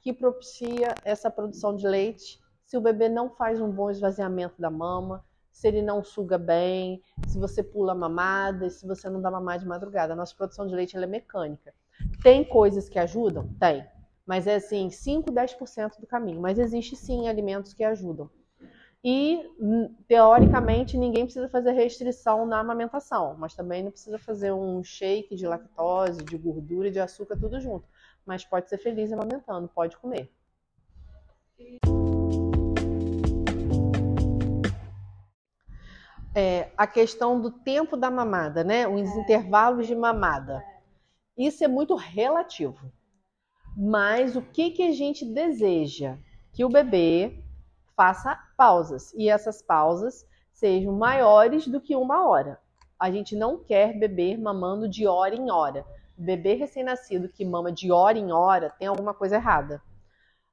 que 0.03 0.13
propicia 0.13 0.93
essa 1.03 1.31
produção 1.31 1.75
de 1.75 1.87
leite 1.87 2.39
se 2.63 2.77
o 2.77 2.81
bebê 2.81 3.09
não 3.09 3.27
faz 3.27 3.59
um 3.59 3.71
bom 3.71 3.89
esvaziamento 3.89 4.61
da 4.61 4.69
mama, 4.69 5.25
se 5.51 5.67
ele 5.67 5.81
não 5.81 6.03
suga 6.03 6.37
bem, 6.37 7.01
se 7.27 7.39
você 7.39 7.63
pula 7.63 7.95
mamada, 7.95 8.69
se 8.69 8.85
você 8.87 9.09
não 9.09 9.19
dá 9.19 9.31
mamar 9.31 9.57
de 9.57 9.65
madrugada. 9.65 10.13
A 10.13 10.15
nossa 10.15 10.35
produção 10.35 10.67
de 10.67 10.75
leite 10.75 10.95
é 10.95 11.07
mecânica. 11.07 11.73
Tem 12.21 12.43
coisas 12.43 12.87
que 12.87 12.99
ajudam? 12.99 13.49
Tem. 13.59 13.83
Mas 14.31 14.47
é 14.47 14.55
assim, 14.55 14.89
5, 14.89 15.29
10% 15.29 15.99
do 15.99 16.07
caminho. 16.07 16.39
Mas 16.39 16.57
existe 16.57 16.95
sim 16.95 17.27
alimentos 17.27 17.73
que 17.73 17.83
ajudam. 17.83 18.29
E, 19.03 19.45
teoricamente, 20.07 20.97
ninguém 20.97 21.25
precisa 21.25 21.49
fazer 21.49 21.73
restrição 21.73 22.45
na 22.45 22.61
amamentação, 22.61 23.35
mas 23.37 23.53
também 23.53 23.83
não 23.83 23.91
precisa 23.91 24.17
fazer 24.17 24.53
um 24.53 24.81
shake 24.85 25.35
de 25.35 25.45
lactose, 25.45 26.23
de 26.23 26.37
gordura 26.37 26.87
e 26.87 26.91
de 26.91 26.99
açúcar, 27.01 27.35
tudo 27.35 27.59
junto. 27.59 27.85
Mas 28.25 28.45
pode 28.45 28.69
ser 28.69 28.77
feliz 28.77 29.11
amamentando, 29.11 29.67
pode 29.67 29.97
comer. 29.97 30.31
É, 36.33 36.71
a 36.77 36.87
questão 36.87 37.41
do 37.41 37.51
tempo 37.51 37.97
da 37.97 38.09
mamada, 38.09 38.63
né? 38.63 38.87
Os 38.87 39.13
intervalos 39.17 39.87
de 39.87 39.93
mamada. 39.93 40.63
Isso 41.37 41.65
é 41.65 41.67
muito 41.67 41.95
relativo. 41.95 42.79
Mas 43.75 44.35
o 44.35 44.41
que, 44.41 44.71
que 44.71 44.83
a 44.83 44.91
gente 44.91 45.25
deseja? 45.25 46.17
Que 46.51 46.65
o 46.65 46.69
bebê 46.69 47.43
faça 47.95 48.37
pausas. 48.57 49.13
E 49.13 49.29
essas 49.29 49.61
pausas 49.61 50.25
sejam 50.51 50.93
maiores 50.93 51.67
do 51.67 51.79
que 51.79 51.95
uma 51.95 52.27
hora. 52.27 52.59
A 52.99 53.09
gente 53.09 53.35
não 53.35 53.63
quer 53.63 53.97
beber 53.97 54.37
mamando 54.37 54.87
de 54.87 55.07
hora 55.07 55.35
em 55.35 55.49
hora. 55.49 55.85
Bebê 56.17 56.53
recém-nascido 56.53 57.29
que 57.29 57.45
mama 57.45 57.71
de 57.71 57.91
hora 57.91 58.17
em 58.17 58.31
hora 58.31 58.69
tem 58.77 58.87
alguma 58.87 59.13
coisa 59.13 59.37
errada. 59.37 59.81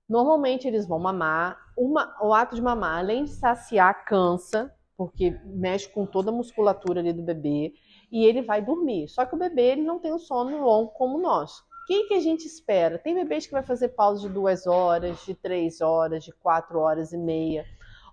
Normalmente 0.09 0.67
eles 0.67 0.87
vão 0.87 0.99
mamar. 0.99 1.59
Uma, 1.77 2.17
o 2.23 2.33
ato 2.33 2.55
de 2.55 2.63
mamar, 2.63 2.99
além 2.99 3.25
de 3.25 3.31
saciar, 3.31 4.05
cansa, 4.07 4.73
porque 4.97 5.39
mexe 5.45 5.89
com 5.89 6.07
toda 6.07 6.31
a 6.31 6.35
musculatura 6.35 7.01
ali 7.01 7.13
do 7.13 7.23
bebê, 7.23 7.75
e 8.11 8.25
ele 8.25 8.43
vai 8.43 8.63
dormir. 8.63 9.09
Só 9.09 9.27
que 9.27 9.35
o 9.35 9.39
bebê 9.39 9.73
ele 9.73 9.83
não 9.83 9.99
tem 9.99 10.13
um 10.13 10.19
sono 10.19 10.59
longo 10.59 10.91
como. 10.93 11.19
O 11.19 11.21
que, 11.89 12.05
que 12.05 12.15
a 12.15 12.21
gente 12.21 12.47
espera? 12.47 12.99
Tem 12.99 13.15
bebês 13.15 13.47
que 13.47 13.53
vai 13.53 13.63
fazer 13.63 13.89
pausa 13.89 14.21
de 14.21 14.29
duas 14.29 14.67
horas, 14.67 15.25
de 15.25 15.35
três 15.35 15.81
horas, 15.81 16.23
de 16.23 16.31
quatro 16.33 16.79
horas 16.79 17.15
e 17.15 17.17
meia. 17.17 17.65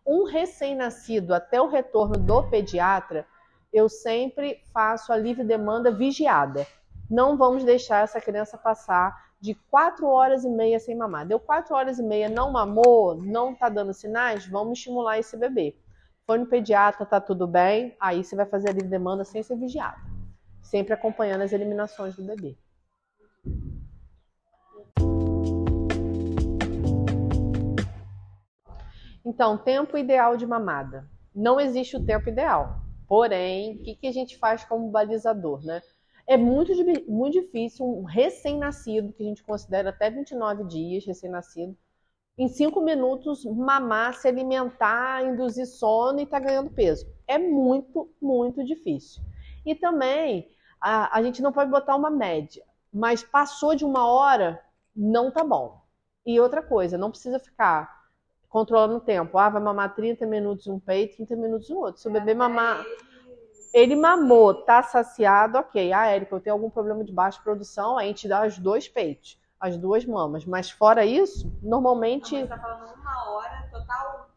Um 0.08 0.24
recém-nascido 0.24 1.36
até 1.36 1.62
o 1.62 1.68
retorno 1.68 2.18
do 2.18 2.44
pediatra, 2.44 3.28
eu 3.74 3.90
sempre 3.90 4.64
faço 4.72 5.12
a 5.12 5.18
livre 5.18 5.44
demanda 5.44 5.92
vigiada. 5.92 6.66
Não 7.12 7.36
vamos 7.36 7.66
deixar 7.66 8.06
essa 8.06 8.22
criança 8.22 8.58
passar 8.58 9.14
de 9.42 9.54
quatro 9.70 10.08
horas 10.08 10.46
e 10.46 10.50
meia 10.50 10.80
sem 10.80 10.96
mamar. 10.96 11.28
Deu 11.28 11.38
quatro 11.38 11.76
horas 11.76 12.00
e 12.00 12.04
meia, 12.04 12.30
não 12.30 12.54
mamou, 12.54 13.16
não 13.16 13.52
está 13.52 13.68
dando 13.68 13.94
sinais, 13.94 14.48
vamos 14.48 14.78
estimular 14.78 15.20
esse 15.20 15.36
bebê. 15.36 15.76
Foi 16.26 16.38
no 16.38 16.48
pediatra, 16.48 17.06
tá 17.06 17.20
tudo 17.20 17.46
bem, 17.46 17.94
aí 18.00 18.24
você 18.24 18.38
vai 18.38 18.46
fazer 18.46 18.70
a 18.70 18.72
livre 18.72 18.88
demanda 18.88 19.26
sem 19.26 19.44
ser 19.44 19.58
vigiada. 19.58 19.98
Sempre 20.64 20.94
acompanhando 20.94 21.42
as 21.42 21.52
eliminações 21.52 22.16
do 22.16 22.24
bebê. 22.24 22.56
Então, 29.26 29.58
tempo 29.58 29.98
ideal 29.98 30.38
de 30.38 30.46
mamada. 30.46 31.10
Não 31.34 31.60
existe 31.60 31.98
o 31.98 32.06
tempo 32.06 32.30
ideal. 32.30 32.82
Porém, 33.08 33.76
o 33.76 33.84
que, 33.84 33.96
que 33.96 34.08
a 34.08 34.12
gente 34.12 34.38
faz 34.38 34.64
como 34.64 34.92
balizador, 34.92 35.66
né? 35.66 35.82
É 36.28 36.38
muito, 36.38 36.74
muito 37.08 37.42
difícil 37.42 37.86
um 37.86 38.04
recém-nascido, 38.04 39.14
que 39.14 39.24
a 39.24 39.26
gente 39.26 39.44
considera 39.44 39.90
até 39.90 40.10
29 40.10 40.64
dias 40.66 41.06
recém-nascido, 41.06 41.76
em 42.38 42.48
cinco 42.48 42.82
minutos 42.82 43.46
mamar, 43.46 44.16
se 44.16 44.28
alimentar, 44.28 45.24
induzir 45.24 45.66
sono 45.66 46.20
e 46.20 46.24
estar 46.24 46.40
tá 46.40 46.46
ganhando 46.46 46.72
peso. 46.72 47.08
É 47.28 47.38
muito, 47.38 48.10
muito 48.22 48.64
difícil. 48.64 49.24
E 49.66 49.74
também 49.74 50.50
a, 50.82 51.18
a 51.18 51.24
gente 51.24 51.42
não 51.42 51.52
pode 51.52 51.72
botar 51.72 51.96
uma 51.96 52.10
média, 52.10 52.64
mas 52.92 53.24
passou 53.24 53.76
de 53.76 53.86
uma 53.86 54.08
hora, 54.08 54.62
não 54.96 55.32
tá 55.32 55.44
bom. 55.44 55.82
E 56.26 56.40
outra 56.40 56.62
coisa, 56.62 56.98
não 56.98 57.12
precisa 57.12 57.40
ficar 57.40 58.05
controlando 58.56 58.96
o 58.96 59.02
tempo. 59.02 59.38
Ah, 59.38 59.50
vai 59.50 59.62
mamar 59.62 59.94
30 59.94 60.26
minutos 60.26 60.66
um 60.68 60.80
peito, 60.80 61.18
30 61.18 61.36
minutos 61.36 61.70
no 61.70 61.80
outro. 61.80 62.02
Se 62.02 62.08
o 62.08 62.12
bebê 62.12 62.34
mamar 62.34 62.86
ele 63.74 63.98
mamou, 63.98 64.54
tá 64.54 64.82
saciado, 64.82 65.58
ok. 65.58 65.92
Ah, 65.92 66.08
Érica, 66.08 66.34
eu 66.34 66.40
tenho 66.40 66.56
algum 66.56 66.70
problema 66.70 67.04
de 67.04 67.12
baixa 67.12 67.42
produção, 67.44 67.98
a 67.98 68.04
gente 68.04 68.30
dá 68.30 68.48
os 68.48 68.58
dois 68.58 68.88
peitos, 68.88 69.38
as 69.60 69.76
duas 69.76 70.06
mamas. 70.06 70.46
Mas 70.46 70.72
fora 70.72 71.04
isso, 71.04 71.52
normalmente. 71.62 72.34
Não, 72.34 72.44
você 72.44 72.48
tá 72.48 72.58
falando 72.58 72.96
uma 72.96 73.30
hora 73.32 73.70
total. 73.70 74.30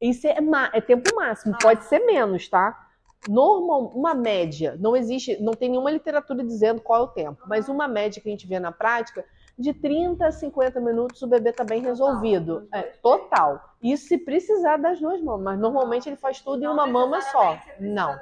Isso 0.00 0.26
é, 0.26 0.38
é 0.72 0.80
tempo 0.80 1.14
máximo, 1.14 1.54
ah. 1.54 1.58
pode 1.60 1.84
ser 1.84 1.98
menos, 2.06 2.48
tá? 2.48 2.88
Normal, 3.28 3.92
uma 3.94 4.14
média, 4.14 4.78
não 4.80 4.96
existe, 4.96 5.36
não 5.42 5.52
tem 5.52 5.68
nenhuma 5.68 5.90
literatura 5.90 6.42
dizendo 6.42 6.80
qual 6.80 7.02
é 7.02 7.04
o 7.04 7.08
tempo, 7.08 7.42
mas 7.46 7.68
uma 7.68 7.86
média 7.86 8.22
que 8.22 8.28
a 8.30 8.32
gente 8.32 8.46
vê 8.46 8.58
na 8.58 8.72
prática, 8.72 9.26
de 9.58 9.74
30 9.74 10.26
a 10.26 10.30
50 10.30 10.80
minutos 10.80 11.20
o 11.22 11.26
bebê 11.26 11.50
está 11.50 11.64
bem 11.64 11.82
resolvido. 11.82 12.68
É, 12.72 12.82
total. 12.82 13.60
Isso 13.82 14.06
se 14.06 14.18
precisar 14.18 14.76
das 14.76 15.00
duas 15.00 15.20
mamas, 15.20 15.44
mas 15.44 15.58
normalmente 15.58 16.08
ele 16.08 16.16
faz 16.16 16.40
tudo 16.40 16.62
em 16.62 16.68
uma 16.68 16.86
mama 16.86 17.20
só. 17.20 17.58
Não 17.80 18.16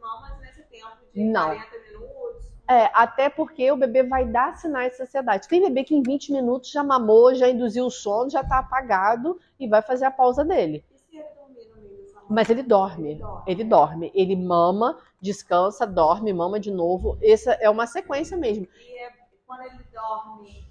mamas 0.00 0.40
nesse 0.40 0.62
tempo 0.62 0.96
de 1.12 1.24
Não. 1.24 1.46
40 1.46 1.78
minutos? 1.78 2.48
É, 2.70 2.90
até 2.92 3.30
porque 3.30 3.70
o 3.72 3.76
bebê 3.76 4.02
vai 4.02 4.26
dar 4.26 4.56
sinais 4.56 4.92
de 4.92 4.98
saciedade. 4.98 5.48
Tem 5.48 5.62
bebê 5.62 5.82
que 5.84 5.94
em 5.94 6.02
20 6.02 6.32
minutos 6.32 6.70
já 6.70 6.84
mamou, 6.84 7.34
já 7.34 7.48
induziu 7.48 7.86
o 7.86 7.90
sono, 7.90 8.30
já 8.30 8.42
está 8.42 8.58
apagado 8.58 9.38
e 9.58 9.66
vai 9.66 9.80
fazer 9.80 10.04
a 10.04 10.10
pausa 10.10 10.44
dele. 10.44 10.84
E 10.92 10.98
se 10.98 11.16
ele 11.16 11.24
dormir 11.34 11.66
no 11.66 11.80
meio 11.80 11.96
dessa 11.96 12.20
Mas 12.28 12.50
ele 12.50 12.62
dorme. 12.62 13.12
Ele 13.12 13.18
dorme. 13.20 13.42
Ele 13.46 13.64
dorme. 13.64 14.12
Ele 14.14 14.36
mama, 14.36 14.98
descansa, 15.18 15.86
dorme, 15.86 16.32
mama 16.32 16.60
de 16.60 16.70
novo. 16.70 17.16
Essa 17.22 17.52
é 17.52 17.70
uma 17.70 17.86
sequência 17.86 18.36
mesmo. 18.36 18.68
E 18.78 18.98
é, 18.98 19.12
quando 19.46 19.62
ele 19.62 19.84
dorme, 19.90 20.67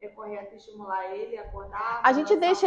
é 0.00 0.08
correto 0.08 0.54
estimular 0.56 1.14
ele, 1.14 1.38
acordar? 1.38 2.00
A 2.02 2.12
gente 2.12 2.34
deixa. 2.36 2.66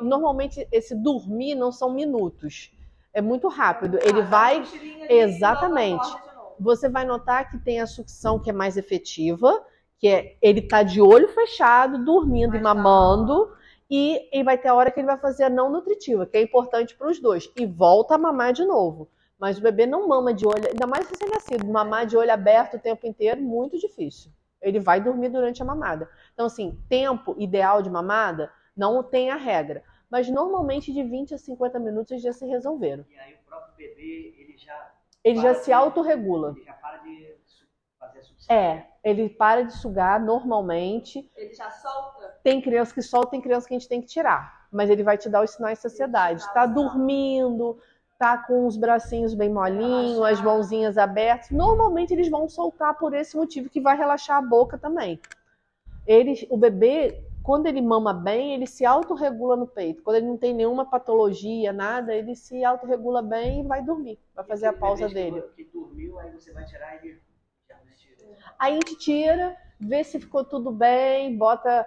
Normalmente, 0.00 0.66
esse 0.70 0.94
dormir 0.94 1.54
não 1.54 1.70
são 1.72 1.90
minutos 1.92 2.72
é 3.14 3.22
muito 3.22 3.48
rápido. 3.48 3.98
Ele 4.02 4.20
ah, 4.20 4.24
vai. 4.24 4.64
Exatamente. 5.08 6.04
Você 6.58 6.88
vai 6.88 7.06
notar 7.06 7.50
que 7.50 7.58
tem 7.58 7.80
a 7.80 7.86
sucção 7.86 8.38
que 8.38 8.50
é 8.50 8.52
mais 8.52 8.76
efetiva, 8.76 9.64
que 9.98 10.08
é 10.08 10.36
ele 10.42 10.60
tá 10.60 10.82
de 10.82 11.00
olho 11.00 11.28
fechado, 11.28 12.04
dormindo 12.04 12.56
e 12.56 12.60
mamando. 12.60 13.52
E, 13.88 14.28
e 14.32 14.42
vai 14.42 14.58
ter 14.58 14.68
a 14.68 14.74
hora 14.74 14.90
que 14.90 14.98
ele 14.98 15.06
vai 15.06 15.18
fazer 15.18 15.44
a 15.44 15.50
não 15.50 15.70
nutritiva, 15.70 16.26
que 16.26 16.36
é 16.36 16.42
importante 16.42 16.96
para 16.96 17.08
os 17.08 17.20
dois. 17.20 17.50
E 17.56 17.64
volta 17.64 18.16
a 18.16 18.18
mamar 18.18 18.52
de 18.52 18.64
novo. 18.64 19.08
Mas 19.38 19.58
o 19.58 19.62
bebê 19.62 19.86
não 19.86 20.08
mama 20.08 20.32
de 20.32 20.46
olho, 20.46 20.66
ainda 20.68 20.86
mais 20.86 21.08
recém-nascido, 21.08 21.66
mamar 21.66 22.06
de 22.06 22.16
olho 22.16 22.32
aberto 22.32 22.76
o 22.76 22.80
tempo 22.80 23.06
inteiro, 23.06 23.40
muito 23.40 23.78
difícil. 23.78 24.30
Ele 24.64 24.80
vai 24.80 25.00
dormir 25.00 25.28
durante 25.28 25.62
a 25.62 25.64
mamada. 25.64 26.08
Então, 26.32 26.46
assim, 26.46 26.78
tempo 26.88 27.34
ideal 27.38 27.82
de 27.82 27.90
mamada, 27.90 28.50
não 28.76 29.02
tem 29.02 29.30
a 29.30 29.36
regra 29.36 29.82
mas 30.14 30.28
normalmente 30.30 30.92
de 30.92 31.02
20 31.02 31.34
a 31.34 31.38
50 31.38 31.76
minutos 31.80 32.12
eles 32.12 32.22
já 32.22 32.32
se 32.32 32.46
resolveram. 32.46 33.04
E 33.10 33.18
aí 33.18 33.34
o 33.34 33.38
próprio 33.48 33.74
bebê, 33.76 34.32
ele 34.38 34.56
já... 34.56 34.92
Ele 35.24 35.40
já 35.40 35.54
se 35.54 35.72
autorregula. 35.72 36.52
Ele 36.54 36.64
já 36.64 36.72
para 36.74 36.98
de 36.98 37.34
fazer 37.98 38.20
a 38.20 38.22
sucção. 38.22 38.56
É, 38.56 38.86
ele 39.02 39.28
para 39.28 39.62
de 39.62 39.72
sugar 39.72 40.22
normalmente. 40.22 41.28
Ele 41.34 41.52
já 41.52 41.68
solta? 41.68 42.38
Tem 42.44 42.60
criança 42.60 42.94
que 42.94 43.02
solta, 43.02 43.30
tem 43.30 43.40
criança 43.40 43.66
que 43.66 43.74
a 43.74 43.78
gente 43.78 43.88
tem 43.88 44.00
que 44.00 44.06
tirar. 44.06 44.68
Mas 44.70 44.88
ele 44.88 45.02
vai 45.02 45.18
te 45.18 45.28
dar 45.28 45.42
os 45.42 45.50
sinais 45.50 45.78
de 45.78 45.82
saciedade. 45.82 46.44
Tá 46.54 46.64
dormindo, 46.64 47.80
tá 48.24 48.38
com 48.38 48.66
os 48.66 48.78
bracinhos 48.78 49.34
bem 49.34 49.50
molinhos, 49.52 50.18
as 50.22 50.40
mãozinhas 50.40 50.96
abertas. 50.96 51.50
Normalmente 51.50 52.14
eles 52.14 52.30
vão 52.30 52.48
soltar 52.48 52.96
por 52.96 53.12
esse 53.12 53.36
motivo 53.36 53.68
que 53.68 53.82
vai 53.82 53.94
relaxar 53.96 54.38
a 54.38 54.42
boca 54.42 54.78
também. 54.78 55.20
Eles, 56.06 56.46
o 56.48 56.56
bebê 56.56 57.22
quando 57.42 57.66
ele 57.66 57.82
mama 57.82 58.14
bem, 58.14 58.54
ele 58.54 58.66
se 58.66 58.86
autorregula 58.86 59.54
no 59.54 59.66
peito. 59.66 60.02
Quando 60.02 60.16
ele 60.16 60.26
não 60.26 60.38
tem 60.38 60.54
nenhuma 60.54 60.86
patologia, 60.86 61.74
nada, 61.74 62.14
ele 62.14 62.34
se 62.34 62.64
autorregula 62.64 63.20
bem 63.20 63.60
e 63.60 63.66
vai 63.66 63.82
dormir. 63.82 64.18
Vai 64.34 64.46
fazer 64.46 64.68
a 64.68 64.72
pausa 64.72 65.06
dele. 65.10 65.42
Que 65.54 65.64
dormiu, 65.64 66.18
aí 66.18 66.30
você 66.32 66.50
vai 66.52 66.64
tirar 66.64 67.04
ele. 67.04 67.20
Aí 68.58 68.72
a 68.72 68.76
gente 68.76 68.96
tira, 68.96 69.54
vê 69.78 70.02
se 70.02 70.18
ficou 70.18 70.42
tudo 70.42 70.70
bem, 70.70 71.36
bota 71.36 71.86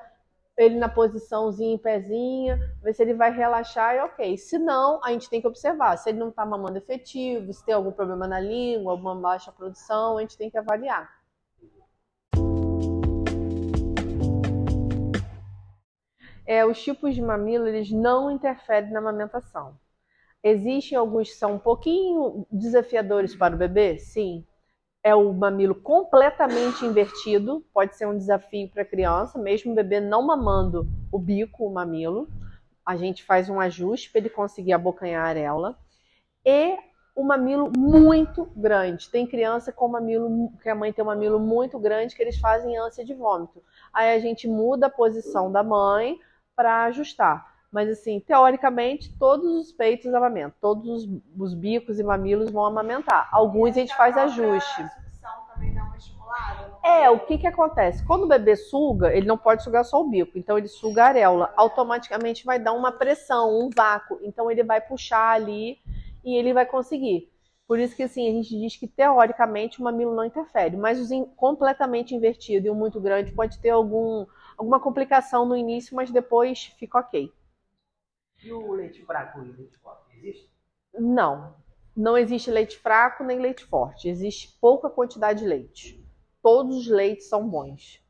ele 0.58 0.76
na 0.76 0.90
posiçãozinha 0.90 1.76
em 1.76 1.78
pezinha, 1.78 2.60
vê 2.82 2.92
se 2.94 3.02
ele 3.02 3.14
vai 3.14 3.32
relaxar 3.32 3.96
e 3.96 4.00
ok. 4.00 4.38
Se 4.38 4.58
não, 4.58 5.00
a 5.04 5.12
gente 5.12 5.30
tem 5.30 5.40
que 5.40 5.48
observar 5.48 5.98
se 5.98 6.10
ele 6.10 6.20
não 6.20 6.30
está 6.30 6.46
mamando 6.46 6.78
efetivo, 6.78 7.54
se 7.54 7.64
tem 7.66 7.76
algum 7.76 7.92
problema 7.92 8.28
na 8.28 8.40
língua, 8.40 8.92
alguma 8.92 9.16
baixa 9.16 9.52
produção, 9.52 10.18
a 10.18 10.22
gente 10.22 10.38
tem 10.38 10.50
que 10.50 10.58
avaliar. 10.58 11.18
é, 16.48 16.66
os 16.66 16.82
tipos 16.82 17.14
de 17.14 17.22
mamilo 17.22 17.68
eles 17.68 17.92
não 17.92 18.32
interferem 18.32 18.90
na 18.92 19.00
amamentação. 19.00 19.78
Existem 20.42 20.98
alguns 20.98 21.30
que 21.30 21.36
são 21.36 21.56
um 21.56 21.60
pouquinho 21.60 22.48
desafiadores 22.50 23.36
para 23.36 23.54
o 23.54 23.58
bebê? 23.58 24.00
Sim. 24.00 24.46
É 25.08 25.16
o 25.16 25.32
mamilo 25.32 25.74
completamente 25.74 26.86
invertido, 26.86 27.66
pode 27.74 27.96
ser 27.96 28.06
um 28.06 28.18
desafio 28.18 28.70
para 28.70 28.82
a 28.82 28.86
criança, 28.86 29.40
mesmo 29.40 29.72
o 29.72 29.76
bebê 29.76 30.02
não 30.02 30.22
mamando 30.22 30.86
o 31.10 31.18
bico, 31.18 31.66
o 31.66 31.74
mamilo. 31.74 32.28
A 32.86 32.98
gente 32.98 33.24
faz 33.24 33.50
um 33.50 33.58
ajuste 33.58 34.12
para 34.12 34.20
ele 34.20 34.30
conseguir 34.30 34.74
abocanhar 34.74 35.24
a 35.24 35.30
areola. 35.30 35.78
E 36.46 36.78
o 37.16 37.24
mamilo 37.24 37.72
muito 37.78 38.52
grande. 38.54 39.10
Tem 39.10 39.26
criança 39.26 39.72
com 39.72 39.88
mamilo, 39.88 40.52
que 40.62 40.68
a 40.68 40.76
mãe 40.76 40.92
tem 40.92 41.04
um 41.04 41.08
mamilo 41.08 41.40
muito 41.40 41.80
grande, 41.80 42.14
que 42.14 42.22
eles 42.22 42.38
fazem 42.38 42.78
ânsia 42.78 43.06
de 43.06 43.14
vômito. 43.14 43.64
Aí 43.94 44.14
a 44.14 44.20
gente 44.20 44.46
muda 44.46 44.88
a 44.88 44.90
posição 44.90 45.50
da 45.50 45.64
mãe, 45.64 46.20
para 46.58 46.86
ajustar. 46.86 47.57
Mas, 47.72 47.90
assim, 47.90 48.20
teoricamente, 48.20 49.14
todos 49.18 49.54
os 49.56 49.72
peitos 49.72 50.14
amamentam, 50.14 50.56
todos 50.62 50.88
os, 50.88 51.22
os 51.38 51.54
bicos 51.54 52.00
e 52.00 52.04
mamilos 52.04 52.50
vão 52.50 52.66
amamentar. 52.66 53.30
Alguns 53.32 53.72
a 53.72 53.80
gente 53.80 53.96
faz 53.96 54.18
ajuste. 54.18 54.86
É, 56.84 57.10
o 57.10 57.20
que 57.20 57.38
que 57.38 57.48
acontece? 57.48 58.06
Quando 58.06 58.24
o 58.24 58.28
bebê 58.28 58.56
suga, 58.56 59.14
ele 59.14 59.28
não 59.28 59.38
pode 59.38 59.64
sugar 59.64 59.84
só 59.84 60.02
o 60.02 60.10
bico, 60.10 60.38
então 60.38 60.58
ele 60.58 60.70
suga 60.70 61.04
a 61.04 61.08
areola, 61.08 61.54
automaticamente 61.58 62.46
vai 62.46 62.58
dar 62.58 62.72
uma 62.72 62.92
pressão, 62.92 63.60
um 63.60 63.70
vácuo, 63.70 64.20
então 64.22 64.50
ele 64.50 64.64
vai 64.64 64.80
puxar 64.80 65.32
ali 65.32 65.80
e 66.24 66.36
ele 66.36 66.54
vai 66.54 66.66
conseguir. 66.66 67.30
Por 67.68 67.78
isso 67.78 67.94
que 67.94 68.04
assim, 68.04 68.30
a 68.30 68.32
gente 68.32 68.58
diz 68.58 68.78
que 68.78 68.88
teoricamente 68.88 69.82
o 69.82 69.84
mamilo 69.84 70.16
não 70.16 70.24
interfere, 70.24 70.78
mas 70.78 71.12
o 71.12 71.26
completamente 71.36 72.16
invertido 72.16 72.68
e 72.68 72.70
o 72.70 72.76
muito 72.76 73.02
grande 73.02 73.34
pode 73.34 73.60
ter 73.60 73.72
algum, 73.72 74.26
alguma 74.58 74.80
complicação 74.80 75.46
no 75.46 75.58
início, 75.58 75.94
mas 75.94 76.10
depois 76.10 76.74
fica 76.80 77.00
ok. 77.00 77.30
E 78.44 78.52
o 78.52 78.72
leite 78.72 79.04
fraco 79.06 79.44
e 79.44 79.52
leite 79.52 79.78
forte, 79.78 80.16
existe? 80.18 80.52
Não. 80.94 81.56
Não 81.96 82.18
existe 82.18 82.52
leite 82.52 82.78
fraco 82.78 83.24
nem 83.24 83.40
leite 83.40 83.66
forte. 83.66 84.08
Existe 84.08 84.58
pouca 84.62 84.90
quantidade 84.90 85.40
de 85.40 85.48
leite. 85.48 86.06
Todos 86.42 86.78
os 86.78 86.88
leites 86.88 87.28
são 87.28 87.48
bons. 87.48 88.06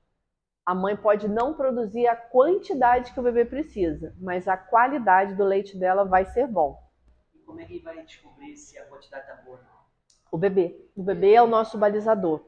A 0.66 0.76
mãe 0.76 0.98
pode 0.98 1.30
não 1.30 1.54
produzir 1.54 2.08
a 2.08 2.16
quantidade 2.16 3.14
que 3.14 3.20
o 3.20 3.24
bebê 3.24 3.46
precisa, 3.46 4.14
mas 4.20 4.50
a 4.50 4.58
qualidade 4.58 5.34
do 5.34 5.46
leite 5.46 5.78
dela 5.78 6.04
vai 6.04 6.26
ser 6.26 6.46
bom. 6.46 6.78
E 7.34 7.40
como 7.40 7.62
é 7.62 7.66
que 7.66 7.80
vai 7.80 8.04
descobrir 8.04 8.58
se 8.58 8.78
a 8.78 8.86
quantidade 8.86 9.24
está 9.24 9.42
boa 9.44 9.58
ou 9.58 9.64
não? 9.64 9.78
O 10.30 10.38
bebê. 10.38 10.90
O 10.94 11.02
bebê 11.02 11.36
é 11.36 11.42
o 11.42 11.48
nosso 11.48 11.78
balizador. 11.78 12.46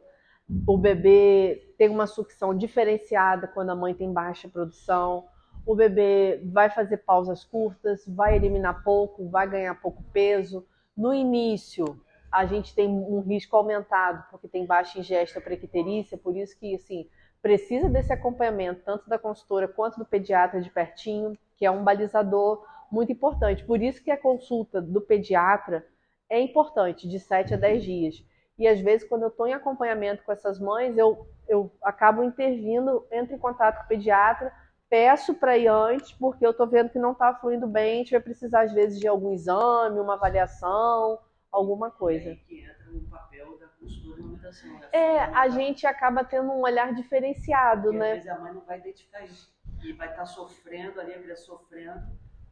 O 0.67 0.77
bebê 0.77 1.73
tem 1.77 1.87
uma 1.87 2.07
sucção 2.07 2.53
diferenciada 2.53 3.47
quando 3.47 3.69
a 3.69 3.75
mãe 3.75 3.93
tem 3.93 4.11
baixa 4.11 4.49
produção. 4.49 5.25
O 5.65 5.75
bebê 5.75 6.41
vai 6.45 6.69
fazer 6.69 6.97
pausas 6.97 7.43
curtas, 7.43 8.03
vai 8.07 8.35
eliminar 8.35 8.83
pouco, 8.83 9.29
vai 9.29 9.47
ganhar 9.49 9.75
pouco 9.75 10.03
peso. 10.11 10.65
No 10.95 11.13
início, 11.13 11.99
a 12.31 12.45
gente 12.45 12.73
tem 12.75 12.87
um 12.87 13.21
risco 13.21 13.55
aumentado 13.55 14.25
porque 14.29 14.47
tem 14.47 14.65
baixa 14.65 14.99
ingesta 14.99 15.41
prequiterícia, 15.41 16.17
por 16.17 16.35
isso 16.35 16.57
que 16.57 16.75
assim, 16.75 17.07
precisa 17.41 17.89
desse 17.89 18.11
acompanhamento 18.11 18.81
tanto 18.83 19.09
da 19.09 19.17
consultora 19.17 19.67
quanto 19.67 19.97
do 19.97 20.05
pediatra 20.05 20.61
de 20.61 20.69
pertinho, 20.69 21.37
que 21.57 21.65
é 21.65 21.71
um 21.71 21.83
balizador 21.83 22.65
muito 22.91 23.11
importante. 23.11 23.63
Por 23.63 23.81
isso 23.81 24.03
que 24.03 24.11
a 24.11 24.17
consulta 24.17 24.81
do 24.81 25.01
pediatra 25.01 25.85
é 26.29 26.39
importante, 26.39 27.07
de 27.07 27.19
7 27.19 27.53
a 27.53 27.57
10 27.57 27.83
dias. 27.83 28.25
E 28.57 28.67
às 28.67 28.79
vezes, 28.79 29.07
quando 29.07 29.23
eu 29.23 29.29
estou 29.29 29.47
em 29.47 29.53
acompanhamento 29.53 30.23
com 30.23 30.31
essas 30.31 30.59
mães, 30.59 30.97
eu, 30.97 31.25
eu 31.47 31.71
acabo 31.81 32.23
intervindo, 32.23 33.05
entro 33.11 33.33
em 33.33 33.39
contato 33.39 33.77
com 33.77 33.85
o 33.85 33.87
pediatra, 33.87 34.51
peço 34.89 35.35
para 35.35 35.57
ir 35.57 35.67
antes, 35.67 36.11
porque 36.13 36.45
eu 36.45 36.51
estou 36.51 36.67
vendo 36.67 36.89
que 36.89 36.99
não 36.99 37.11
está 37.11 37.33
fluindo 37.33 37.67
bem, 37.67 37.93
a 37.93 37.97
gente 37.97 38.11
vai 38.11 38.19
precisar, 38.19 38.61
às 38.61 38.73
vezes, 38.73 38.99
de 38.99 39.07
algum 39.07 39.31
exame, 39.31 39.99
uma 39.99 40.15
avaliação, 40.15 41.19
alguma 41.51 41.91
coisa. 41.91 42.35
Que 42.47 42.61
entra 42.61 42.85
no 42.91 43.01
papel 43.01 43.57
da 43.57 43.67
consultora 43.67 44.15
de 44.15 44.21
alimentação. 44.23 44.79
Né? 44.79 44.89
É, 44.91 45.19
a 45.19 45.47
gente 45.49 45.85
acaba 45.85 46.23
tendo 46.23 46.51
um 46.51 46.61
olhar 46.61 46.93
diferenciado, 46.93 47.91
né? 47.93 48.13
Às 48.13 48.23
vezes 48.23 48.29
a 48.29 48.39
mãe 48.39 48.53
não 48.53 48.61
vai 48.61 48.79
identificar 48.79 49.23
isso. 49.25 49.53
E 49.83 49.93
vai 49.93 50.07
estar 50.07 50.21
tá 50.21 50.25
sofrendo 50.25 50.99
ali, 50.99 51.13
a 51.13 51.19
criança 51.19 51.43
sofrendo, 51.43 52.01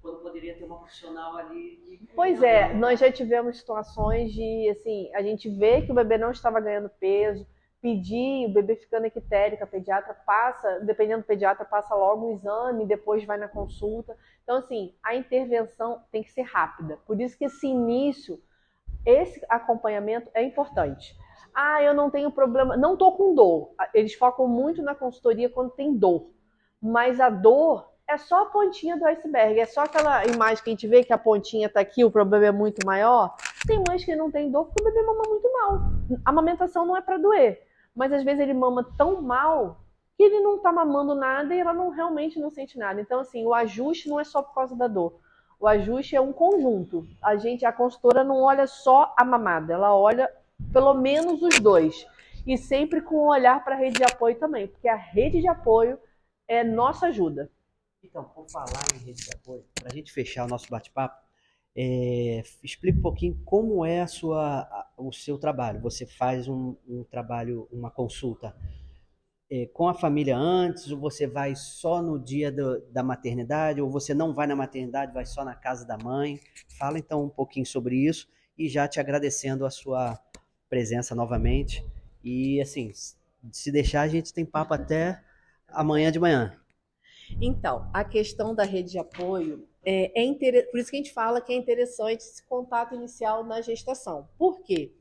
quando 0.02 0.22
poderia 0.22 0.56
ter 0.56 0.64
uma 0.64 0.78
profissional 0.78 1.36
ali. 1.38 2.00
Que... 2.00 2.10
Pois 2.16 2.42
é, 2.42 2.74
nós 2.74 3.00
já 3.00 3.12
tivemos 3.12 3.58
situações 3.58 4.32
de, 4.32 4.70
assim, 4.70 5.14
a 5.14 5.22
gente 5.22 5.50
vê 5.50 5.82
que 5.82 5.92
o 5.92 5.96
bebê 5.96 6.18
não 6.18 6.32
estava 6.32 6.62
ganhando 6.62 6.90
peso, 6.90 7.46
pedir, 7.88 8.48
o 8.48 8.50
bebê 8.50 8.76
ficando 8.76 9.06
equitérico, 9.06 9.64
a 9.64 9.68
pediatra 9.68 10.14
passa, 10.14 10.82
dependendo 10.82 11.22
do 11.22 11.26
pediatra, 11.26 11.64
passa 11.64 11.96
logo 11.96 12.26
o 12.26 12.34
exame, 12.34 12.86
depois 12.86 13.24
vai 13.24 13.38
na 13.38 13.48
consulta. 13.48 14.14
Então, 14.44 14.58
assim, 14.58 14.94
a 15.02 15.16
intervenção 15.16 16.02
tem 16.12 16.22
que 16.22 16.30
ser 16.34 16.42
rápida. 16.42 17.00
Por 17.08 17.22
isso 17.22 17.38
que 17.38 17.46
esse 17.46 17.66
início, 17.66 18.42
esse 19.06 19.42
acompanhamento 19.48 20.30
é 20.34 20.44
importante. 20.44 21.16
Ah, 21.56 21.82
eu 21.82 21.94
não 21.94 22.10
tenho 22.12 22.30
problema, 22.30 22.76
não 22.76 22.98
tô 22.98 23.14
com 23.14 23.34
dor. 23.34 23.72
Eles 23.94 24.14
focam 24.14 24.50
muito 24.50 24.82
na 24.82 24.94
consultoria 24.94 25.50
quando 25.50 25.72
tem 25.72 25.96
dor. 25.96 26.30
Mas 26.82 27.22
a 27.22 27.30
dor 27.30 27.90
é 28.06 28.18
só 28.18 28.44
a 28.44 28.46
pontinha 28.48 28.98
do 28.98 29.06
iceberg, 29.06 29.62
é 29.62 29.66
só 29.66 29.84
aquela 29.84 30.26
imagem 30.26 30.62
que 30.62 30.70
a 30.70 30.74
gente 30.74 30.88
vê 30.88 31.06
que 31.06 31.14
a 31.14 31.18
pontinha 31.18 31.70
tá 31.70 31.80
aqui, 31.80 32.04
o 32.04 32.12
problema 32.12 32.48
é 32.48 32.52
muito 32.52 32.86
maior. 32.86 33.34
Tem 33.66 33.82
mães 33.88 34.04
que 34.04 34.14
não 34.14 34.30
tem 34.30 34.52
dor 34.52 34.66
porque 34.66 34.82
o 34.82 34.86
bebê 34.86 35.02
mama 35.04 35.24
muito 35.26 35.52
mal. 35.54 35.82
A 36.26 36.30
amamentação 36.30 36.86
não 36.86 36.98
é 36.98 37.02
para 37.02 37.18
doer 37.18 37.67
mas 37.98 38.14
às 38.14 38.24
vezes 38.24 38.40
ele 38.40 38.54
mama 38.54 38.88
tão 38.96 39.22
mal 39.22 39.82
que 40.16 40.24
ele 40.24 40.40
não 40.40 40.60
tá 40.60 40.72
mamando 40.72 41.16
nada 41.16 41.54
e 41.54 41.60
ela 41.60 41.74
não 41.74 41.90
realmente 41.90 42.40
não 42.40 42.50
sente 42.52 42.78
nada. 42.78 43.02
Então, 43.02 43.20
assim, 43.20 43.46
o 43.46 43.54
ajuste 43.54 44.08
não 44.08 44.20
é 44.20 44.24
só 44.24 44.42
por 44.42 44.54
causa 44.54 44.76
da 44.76 44.88
dor. 44.88 45.20
O 45.60 45.68
ajuste 45.68 46.16
é 46.16 46.22
um 46.22 46.32
conjunto. 46.32 47.08
A 47.22 47.36
gente, 47.36 47.66
a 47.66 47.74
consultora 47.74 48.24
não 48.24 48.42
olha 48.42 48.68
só 48.68 49.14
a 49.18 49.26
mamada, 49.26 49.74
ela 49.74 49.96
olha 49.96 50.32
pelo 50.72 50.94
menos 50.94 51.42
os 51.42 51.60
dois. 51.60 52.06
E 52.46 52.56
sempre 52.58 53.02
com 53.02 53.16
um 53.16 53.30
olhar 53.30 53.64
para 53.64 53.76
a 53.76 53.78
rede 53.78 53.98
de 53.98 54.04
apoio 54.04 54.38
também, 54.38 54.68
porque 54.68 54.88
a 54.88 54.96
rede 54.96 55.42
de 55.42 55.48
apoio 55.48 56.00
é 56.48 56.64
nossa 56.64 57.08
ajuda. 57.08 57.52
Então, 58.04 58.24
por 58.24 58.48
falar 58.50 58.86
em 58.96 59.06
rede 59.06 59.24
de 59.24 59.34
apoio, 59.36 59.66
para 59.74 59.90
a 59.92 59.94
gente 59.94 60.14
fechar 60.14 60.46
o 60.46 60.48
nosso 60.48 60.70
bate-papo, 60.70 61.27
é, 61.80 62.42
explica 62.64 62.98
um 62.98 63.02
pouquinho 63.04 63.40
como 63.46 63.86
é 63.86 64.02
a 64.02 64.08
sua, 64.08 64.68
o 64.98 65.14
seu 65.14 65.38
trabalho. 65.38 65.80
Você 65.82 66.08
faz 66.08 66.48
um, 66.48 66.76
um 66.88 67.04
trabalho, 67.04 67.68
uma 67.72 67.92
consulta 67.92 68.56
é, 69.50 69.68
com 69.68 69.88
a 69.88 69.94
família 69.94 70.36
antes, 70.36 70.92
ou 70.92 71.00
você 71.00 71.28
vai 71.28 71.56
só 71.56 72.02
no 72.02 72.18
dia 72.18 72.52
do, 72.52 72.82
da 72.92 73.04
maternidade, 73.04 73.80
ou 73.80 73.92
você 73.92 74.16
não 74.16 74.34
vai 74.34 74.48
na 74.48 74.56
maternidade, 74.56 75.14
vai 75.14 75.26
só 75.28 75.46
na 75.46 75.54
casa 75.54 75.86
da 75.86 76.00
mãe. 76.00 76.40
Fala 76.80 76.98
então 76.98 77.24
um 77.24 77.30
pouquinho 77.30 77.66
sobre 77.66 77.96
isso 77.96 78.28
e 78.58 78.68
já 78.68 78.88
te 78.88 79.00
agradecendo 79.00 79.64
a 79.64 79.70
sua 79.70 80.20
presença 80.68 81.14
novamente. 81.14 81.86
E 82.24 82.60
assim, 82.60 82.92
se 83.52 83.72
deixar, 83.72 84.02
a 84.02 84.08
gente 84.08 84.34
tem 84.34 84.44
papo 84.44 84.74
até 84.74 85.24
amanhã 85.68 86.12
de 86.12 86.20
manhã. 86.20 86.60
Então, 87.40 87.90
a 87.94 88.04
questão 88.04 88.56
da 88.56 88.64
rede 88.64 88.92
de 88.92 89.00
apoio 89.00 89.68
é, 89.90 90.12
é 90.20 90.26
inter... 90.26 90.70
por 90.70 90.78
isso 90.82 90.92
que 90.92 90.98
a 90.98 91.00
gente 91.00 91.14
fala 91.14 91.40
que 91.40 91.54
é 91.54 91.56
interessante 91.56 92.20
esse 92.20 92.44
contato 92.44 92.94
inicial 92.94 93.46
na 93.46 93.62
gestação. 93.62 94.28
Por 94.38 94.60
quê? 94.62 94.94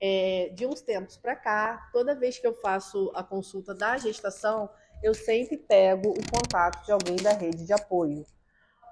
É, 0.00 0.50
de 0.52 0.66
uns 0.66 0.80
tempos 0.80 1.16
para 1.16 1.36
cá, 1.36 1.88
toda 1.92 2.16
vez 2.16 2.36
que 2.36 2.46
eu 2.46 2.52
faço 2.54 3.12
a 3.14 3.22
consulta 3.22 3.72
da 3.72 3.96
gestação, 3.96 4.68
eu 5.04 5.14
sempre 5.14 5.56
pego 5.56 6.10
o 6.10 6.30
contato 6.32 6.84
de 6.84 6.90
alguém 6.90 7.14
da 7.14 7.30
rede 7.30 7.64
de 7.64 7.72
apoio. 7.72 8.26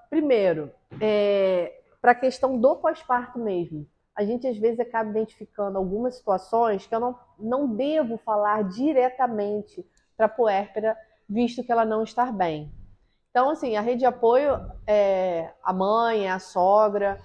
Primeiro, 0.08 0.70
é, 1.00 1.80
para 2.00 2.12
a 2.12 2.14
questão 2.14 2.56
do 2.56 2.76
pós-parto 2.76 3.40
mesmo, 3.40 3.84
a 4.14 4.24
gente 4.24 4.46
às 4.46 4.56
vezes 4.56 4.78
acaba 4.78 5.10
identificando 5.10 5.76
algumas 5.76 6.14
situações 6.14 6.86
que 6.86 6.94
eu 6.94 7.00
não, 7.00 7.18
não 7.36 7.74
devo 7.74 8.16
falar 8.18 8.62
diretamente 8.62 9.84
para 10.16 10.26
a 10.26 10.28
puérpera, 10.28 10.96
visto 11.28 11.64
que 11.64 11.72
ela 11.72 11.84
não 11.84 12.04
está 12.04 12.30
bem. 12.30 12.70
Então, 13.32 13.48
assim, 13.48 13.76
a 13.76 13.80
rede 13.80 14.00
de 14.00 14.04
apoio 14.04 14.60
é 14.86 15.50
a 15.64 15.72
mãe, 15.72 16.26
é 16.26 16.30
a 16.30 16.38
sogra. 16.38 17.18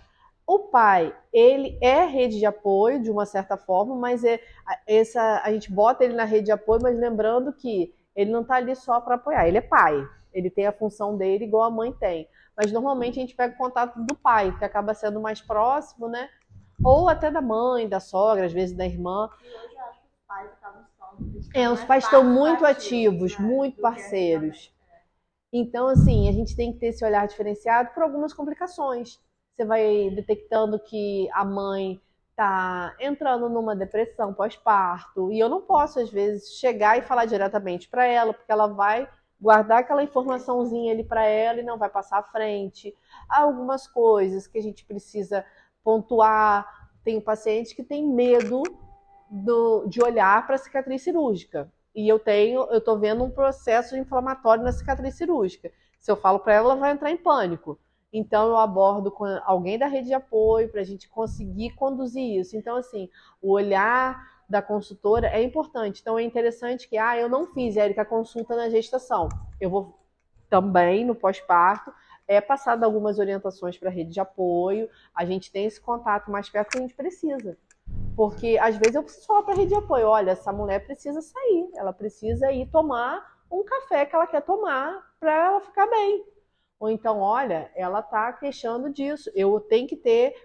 O 0.47 0.59
pai, 0.59 1.13
ele 1.33 1.77
é 1.81 2.05
rede 2.05 2.39
de 2.39 2.45
apoio 2.45 3.03
de 3.03 3.11
uma 3.11 3.25
certa 3.25 3.57
forma, 3.57 3.93
mas 3.93 4.23
é 4.23 4.39
essa 4.87 5.41
a 5.43 5.51
gente 5.51 5.69
bota 5.69 6.05
ele 6.05 6.13
na 6.13 6.23
rede 6.23 6.45
de 6.45 6.51
apoio, 6.53 6.79
mas 6.81 6.97
lembrando 6.97 7.51
que 7.51 7.93
ele 8.15 8.31
não 8.31 8.41
está 8.41 8.55
ali 8.55 8.73
só 8.73 9.01
para 9.01 9.15
apoiar, 9.15 9.49
ele 9.49 9.57
é 9.57 9.61
pai. 9.61 10.01
Ele 10.33 10.49
tem 10.49 10.65
a 10.65 10.71
função 10.71 11.17
dele 11.17 11.43
igual 11.43 11.63
a 11.65 11.69
mãe 11.69 11.91
tem. 11.91 12.29
Mas 12.55 12.71
normalmente 12.71 13.19
a 13.19 13.21
gente 13.21 13.35
pega 13.35 13.53
o 13.53 13.57
contato 13.57 13.99
do 13.99 14.15
pai, 14.15 14.57
que 14.57 14.63
acaba 14.63 14.93
sendo 14.93 15.19
mais 15.19 15.41
próximo, 15.41 16.07
né? 16.07 16.29
Ou 16.81 17.09
até 17.09 17.29
da 17.29 17.41
mãe, 17.41 17.85
da 17.87 17.99
sogra, 17.99 18.45
às 18.45 18.53
vezes 18.53 18.73
da 18.73 18.85
irmã. 18.85 19.29
E 19.43 19.47
hoje 19.47 19.75
eu 19.75 19.83
acho 19.83 19.99
que 19.99 20.07
os 20.07 20.25
pais 20.25 20.51
acabam 20.53 20.85
estando. 21.37 21.57
É, 21.57 21.69
os 21.69 21.83
pais 21.83 22.03
estão 22.05 22.23
muito 22.23 22.65
ativos, 22.65 23.37
né? 23.37 23.45
muito 23.45 23.81
parceiros. 23.81 24.73
Então, 25.59 25.87
assim, 25.87 26.29
a 26.29 26.31
gente 26.31 26.55
tem 26.55 26.71
que 26.71 26.79
ter 26.79 26.87
esse 26.87 27.03
olhar 27.03 27.27
diferenciado 27.27 27.89
por 27.91 28.03
algumas 28.03 28.31
complicações. 28.31 29.19
Você 29.55 29.65
vai 29.65 30.11
detectando 30.11 30.79
que 30.79 31.27
a 31.33 31.43
mãe 31.43 31.99
está 32.29 32.95
entrando 32.99 33.49
numa 33.49 33.75
depressão 33.75 34.31
pós-parto, 34.31 35.31
e 35.31 35.39
eu 35.39 35.49
não 35.49 35.59
posso, 35.61 35.99
às 35.99 36.11
vezes, 36.11 36.59
chegar 36.59 36.99
e 36.99 37.01
falar 37.01 37.25
diretamente 37.25 37.89
para 37.89 38.05
ela, 38.05 38.33
porque 38.33 38.51
ela 38.51 38.67
vai 38.67 39.09
guardar 39.41 39.79
aquela 39.79 40.03
informaçãozinha 40.03 40.93
ali 40.93 41.03
para 41.03 41.25
ela 41.25 41.59
e 41.59 41.63
não 41.63 41.79
vai 41.79 41.89
passar 41.89 42.19
à 42.19 42.23
frente. 42.23 42.95
Há 43.27 43.41
algumas 43.41 43.87
coisas 43.87 44.45
que 44.45 44.59
a 44.59 44.61
gente 44.61 44.85
precisa 44.85 45.43
pontuar. 45.83 46.91
Tem 47.03 47.19
pacientes 47.19 47.73
que 47.73 47.83
têm 47.83 48.07
medo 48.07 48.61
do, 49.29 49.87
de 49.87 50.03
olhar 50.03 50.45
para 50.45 50.55
a 50.55 50.59
cicatriz 50.59 51.01
cirúrgica 51.01 51.71
e 51.95 52.07
eu 52.07 52.19
tenho, 52.19 52.61
eu 52.71 52.81
tô 52.81 52.97
vendo 52.97 53.23
um 53.23 53.29
processo 53.29 53.95
inflamatório 53.97 54.63
na 54.63 54.71
cicatriz 54.71 55.15
cirúrgica. 55.15 55.71
Se 55.99 56.11
eu 56.11 56.15
falo 56.15 56.39
para 56.39 56.53
ela, 56.53 56.71
ela 56.71 56.79
vai 56.79 56.91
entrar 56.91 57.11
em 57.11 57.17
pânico. 57.17 57.79
Então 58.11 58.47
eu 58.47 58.57
abordo 58.57 59.11
com 59.11 59.25
alguém 59.43 59.77
da 59.77 59.87
rede 59.87 60.07
de 60.07 60.13
apoio 60.13 60.69
para 60.69 60.81
a 60.81 60.83
gente 60.83 61.09
conseguir 61.09 61.71
conduzir 61.71 62.39
isso. 62.39 62.55
Então 62.55 62.77
assim, 62.77 63.09
o 63.41 63.51
olhar 63.51 64.17
da 64.49 64.61
consultora 64.61 65.27
é 65.27 65.41
importante. 65.41 66.01
Então 66.01 66.17
é 66.17 66.23
interessante 66.23 66.87
que 66.87 66.97
ah, 66.97 67.17
eu 67.17 67.27
não 67.27 67.47
fiz, 67.47 67.75
Érica, 67.75 68.05
consulta 68.05 68.55
na 68.55 68.69
gestação. 68.69 69.27
Eu 69.59 69.69
vou 69.69 69.99
também 70.49 71.05
no 71.05 71.13
pós-parto 71.13 71.91
é 72.27 72.41
passado 72.41 72.83
algumas 72.83 73.19
orientações 73.19 73.77
para 73.77 73.89
a 73.89 73.91
rede 73.91 74.11
de 74.11 74.19
apoio. 74.19 74.89
A 75.15 75.23
gente 75.25 75.51
tem 75.51 75.65
esse 75.65 75.79
contato 75.79 76.29
mais 76.29 76.49
perto 76.49 76.71
que 76.71 76.77
a 76.77 76.81
gente 76.81 76.93
precisa. 76.93 77.57
Porque 78.17 78.57
às 78.59 78.75
vezes 78.75 78.95
eu 78.95 79.03
preciso 79.03 79.27
falar 79.27 79.43
para 79.43 79.53
a 79.53 79.57
rede 79.57 79.69
de 79.69 79.75
apoio: 79.75 80.07
olha, 80.07 80.31
essa 80.31 80.51
mulher 80.51 80.83
precisa 80.83 81.21
sair, 81.21 81.69
ela 81.75 81.93
precisa 81.93 82.51
ir 82.51 82.67
tomar 82.71 83.37
um 83.49 83.63
café 83.63 84.07
que 84.07 84.15
ela 84.15 84.25
quer 84.25 84.41
tomar 84.41 85.13
para 85.19 85.31
ela 85.31 85.61
ficar 85.61 85.85
bem. 85.85 86.25
Ou 86.79 86.89
então, 86.89 87.19
olha, 87.19 87.71
ela 87.75 87.99
está 87.99 88.33
queixando 88.33 88.89
disso, 88.89 89.31
eu 89.35 89.59
tenho 89.59 89.87
que 89.87 89.95
ter 89.95 90.35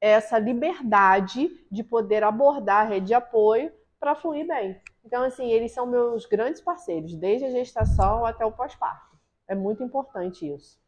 essa 0.00 0.40
liberdade 0.40 1.48
de 1.70 1.84
poder 1.84 2.24
abordar 2.24 2.84
a 2.84 2.88
rede 2.88 3.06
de 3.06 3.14
apoio 3.14 3.72
para 4.00 4.16
fluir 4.16 4.46
bem. 4.48 4.80
Então, 5.04 5.22
assim, 5.22 5.52
eles 5.52 5.70
são 5.70 5.86
meus 5.86 6.26
grandes 6.26 6.60
parceiros, 6.60 7.14
desde 7.14 7.46
a 7.46 7.50
gestação 7.50 8.24
até 8.24 8.44
o 8.44 8.52
pós-parto. 8.52 9.16
É 9.46 9.54
muito 9.54 9.84
importante 9.84 10.52
isso. 10.52 10.80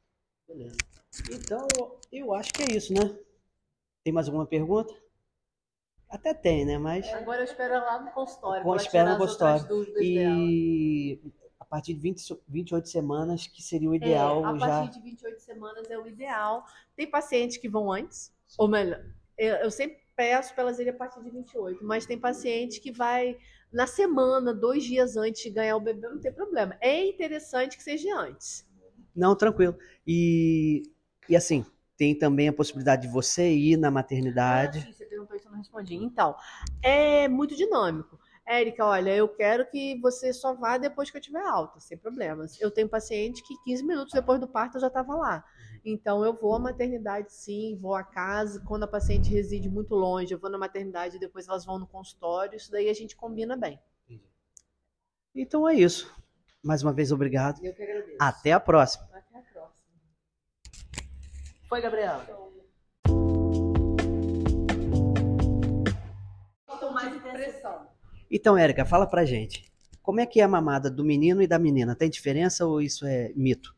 Beleza. 0.49 0.77
Então, 1.31 1.67
eu 2.11 2.35
acho 2.35 2.53
que 2.53 2.63
é 2.63 2.77
isso, 2.77 2.93
né? 2.93 3.17
Tem 4.05 4.13
mais 4.13 4.27
alguma 4.27 4.47
pergunta? 4.47 4.93
Até 6.13 6.35
tem, 6.35 6.67
né? 6.67 6.77
Mas. 6.77 7.09
Agora 7.15 7.41
eu 7.41 7.45
espero 7.45 7.75
lá 7.75 7.99
no 7.99 8.11
consultório. 8.11 8.63
Com 8.63 8.77
espera 8.77 9.13
no 9.13 9.19
consultório. 9.19 9.65
E 9.99 11.19
dela. 11.19 11.33
a 11.59 11.65
partir 11.65 11.95
de 11.95 12.01
20, 12.01 12.39
28 12.47 12.89
semanas, 12.89 13.47
que 13.47 13.63
seria 13.63 13.89
o 13.89 13.95
ideal. 13.95 14.45
É, 14.45 14.49
a 14.49 14.59
já... 14.59 14.67
partir 14.67 14.99
de 14.99 15.01
28 15.01 15.41
semanas 15.41 15.91
é 15.91 15.99
o 15.99 16.07
ideal. 16.07 16.65
Tem 16.95 17.11
pacientes 17.11 17.57
que 17.57 17.69
vão 17.69 17.91
antes, 17.91 18.31
ou 18.59 18.69
melhor, 18.69 19.03
eu, 19.39 19.55
eu 19.57 19.71
sempre 19.71 20.03
peço 20.15 20.55
para 20.55 20.65
elas 20.65 20.79
irem 20.79 20.93
a 20.93 20.97
partir 20.97 21.23
de 21.23 21.31
28, 21.31 21.83
mas 21.83 22.05
tem 22.05 22.19
paciente 22.19 22.79
que 22.79 22.93
vai 22.93 23.39
na 23.73 23.87
semana, 23.87 24.53
dois 24.53 24.85
dias 24.85 25.17
antes 25.17 25.43
de 25.43 25.51
ganhar 25.51 25.77
o 25.77 25.81
bebê, 25.81 26.07
não 26.07 26.21
tem 26.21 26.33
problema. 26.33 26.77
É 26.79 27.07
interessante 27.07 27.77
que 27.77 27.83
seja 27.83 28.15
antes. 28.15 28.67
Não, 29.17 29.35
tranquilo. 29.35 29.77
E, 30.07 30.83
e 31.27 31.35
assim, 31.35 31.65
tem 31.97 32.15
também 32.15 32.49
a 32.49 32.53
possibilidade 32.53 33.03
de 33.03 33.09
você 33.09 33.51
ir 33.51 33.77
na 33.77 33.91
maternidade. 33.91 34.95
Não 35.53 35.59
respondi. 35.59 35.95
Então, 35.95 36.35
é 36.83 37.29
muito 37.29 37.55
dinâmico. 37.55 38.19
Érica, 38.45 38.85
olha, 38.85 39.15
eu 39.15 39.29
quero 39.29 39.71
que 39.71 40.01
você 40.01 40.33
só 40.33 40.53
vá 40.53 40.77
depois 40.77 41.11
que 41.11 41.17
eu 41.17 41.21
tiver 41.21 41.45
alta, 41.47 41.79
sem 41.79 41.97
problemas. 41.97 42.61
Eu 42.61 42.71
tenho 42.71 42.89
paciente 42.89 43.43
que 43.43 43.55
15 43.65 43.85
minutos 43.85 44.13
depois 44.13 44.41
do 44.41 44.49
parto 44.49 44.77
eu 44.77 44.81
já 44.81 44.89
estava 44.89 45.15
lá. 45.15 45.45
Então, 45.85 46.25
eu 46.25 46.35
vou 46.35 46.55
à 46.55 46.59
maternidade, 46.59 47.33
sim, 47.33 47.77
vou 47.81 47.95
à 47.95 48.03
casa. 48.03 48.61
Quando 48.67 48.83
a 48.83 48.89
paciente 48.89 49.31
reside 49.31 49.69
muito 49.69 49.95
longe, 49.95 50.35
eu 50.35 50.39
vou 50.39 50.51
na 50.51 50.59
maternidade, 50.59 51.19
depois 51.19 51.47
elas 51.47 51.65
vão 51.65 51.79
no 51.79 51.87
consultório. 51.87 52.57
Isso 52.57 52.71
daí 52.71 52.89
a 52.89 52.95
gente 52.95 53.15
combina 53.15 53.57
bem. 53.57 53.81
Então 55.35 55.69
é 55.69 55.75
isso. 55.75 56.13
Mais 56.63 56.83
uma 56.83 56.93
vez, 56.93 57.11
obrigado. 57.11 57.65
Eu 57.65 57.75
que 57.75 57.83
agradeço. 57.83 58.17
Até 58.21 58.53
a 58.53 58.61
próxima. 58.61 59.09
Até 59.13 59.39
a 59.39 59.43
próxima. 59.43 59.83
Foi, 61.69 61.81
Gabriela. 61.81 62.52
Então, 68.31 68.57
Érica, 68.57 68.85
fala 68.85 69.07
pra 69.07 69.25
gente. 69.25 69.71
Como 70.03 70.21
é 70.21 70.27
que 70.27 70.41
é 70.41 70.45
a 70.45 70.49
mamada 70.49 70.91
do 70.91 71.05
menino 71.05 71.43
e 71.43 71.47
da 71.47 71.59
menina? 71.59 71.95
Tem 71.95 72.11
diferença 72.11 72.67
ou 72.67 72.81
isso 72.81 73.07
é 73.07 73.33
mito? 73.37 73.75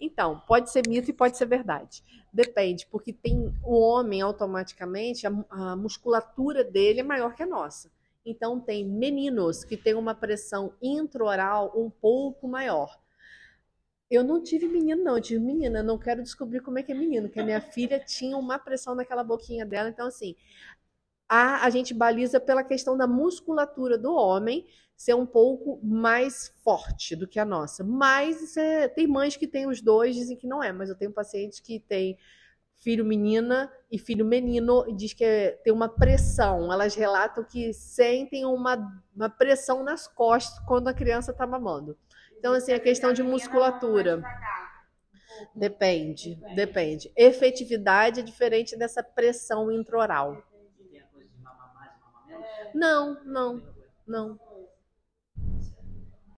Então, 0.00 0.40
pode 0.46 0.70
ser 0.70 0.86
mito 0.86 1.10
e 1.10 1.12
pode 1.12 1.36
ser 1.36 1.46
verdade. 1.46 2.02
Depende, 2.32 2.86
porque 2.86 3.12
tem 3.12 3.52
o 3.62 3.80
homem 3.80 4.20
automaticamente, 4.20 5.26
a, 5.26 5.32
a 5.50 5.76
musculatura 5.76 6.62
dele 6.62 7.00
é 7.00 7.02
maior 7.02 7.34
que 7.34 7.42
a 7.42 7.46
nossa. 7.46 7.90
Então, 8.24 8.60
tem 8.60 8.84
meninos 8.84 9.64
que 9.64 9.76
têm 9.76 9.94
uma 9.94 10.14
pressão 10.14 10.74
intraoral 10.80 11.72
um 11.76 11.90
pouco 11.90 12.48
maior. 12.48 12.98
Eu 14.10 14.22
não 14.22 14.42
tive 14.42 14.68
menino, 14.68 15.02
não, 15.02 15.16
eu 15.16 15.22
tive 15.22 15.40
menina. 15.40 15.80
Eu 15.80 15.84
não 15.84 15.98
quero 15.98 16.22
descobrir 16.22 16.60
como 16.60 16.78
é 16.78 16.82
que 16.82 16.92
é 16.92 16.94
menino, 16.94 17.28
porque 17.28 17.40
a 17.40 17.44
minha 17.44 17.60
filha 17.60 17.98
tinha 17.98 18.36
uma 18.36 18.58
pressão 18.58 18.94
naquela 18.94 19.24
boquinha 19.24 19.64
dela. 19.66 19.88
Então, 19.88 20.06
assim, 20.06 20.36
a, 21.28 21.64
a 21.64 21.70
gente 21.70 21.94
baliza 21.94 22.38
pela 22.38 22.64
questão 22.64 22.96
da 22.96 23.06
musculatura 23.06 23.96
do 23.96 24.14
homem 24.14 24.66
ser 24.96 25.14
um 25.14 25.26
pouco 25.26 25.80
mais 25.82 26.52
forte 26.62 27.16
do 27.16 27.26
que 27.26 27.38
a 27.38 27.44
nossa. 27.44 27.82
Mas 27.82 28.56
é, 28.56 28.88
tem 28.88 29.06
mães 29.06 29.36
que 29.36 29.46
têm 29.46 29.66
os 29.66 29.80
dois, 29.80 30.14
dizem 30.14 30.36
que 30.36 30.46
não 30.46 30.62
é, 30.62 30.72
mas 30.72 30.88
eu 30.88 30.96
tenho 30.96 31.12
pacientes 31.12 31.60
que 31.60 31.80
têm 31.80 32.16
filho 32.76 33.04
menina 33.04 33.72
e 33.90 33.98
filho 33.98 34.24
menino 34.24 34.84
e 34.86 34.94
diz 34.94 35.14
que 35.14 35.24
é, 35.24 35.52
tem 35.52 35.72
uma 35.72 35.88
pressão. 35.88 36.72
Elas 36.72 36.94
relatam 36.94 37.42
que 37.42 37.72
sentem 37.72 38.44
uma, 38.44 39.02
uma 39.14 39.28
pressão 39.28 39.82
nas 39.82 40.06
costas 40.06 40.58
quando 40.66 40.88
a 40.88 40.94
criança 40.94 41.32
está 41.32 41.46
mamando. 41.46 41.96
Então, 42.38 42.52
assim, 42.52 42.72
a 42.72 42.78
questão 42.78 43.12
de 43.12 43.22
musculatura. 43.22 44.22
Depende, 45.54 46.38
depende. 46.54 47.10
Efetividade 47.16 48.20
é 48.20 48.22
diferente 48.22 48.76
dessa 48.76 49.02
pressão 49.02 49.72
intraoral. 49.72 50.42
Não, 52.74 53.16
não, 53.24 53.62
não. 54.06 54.38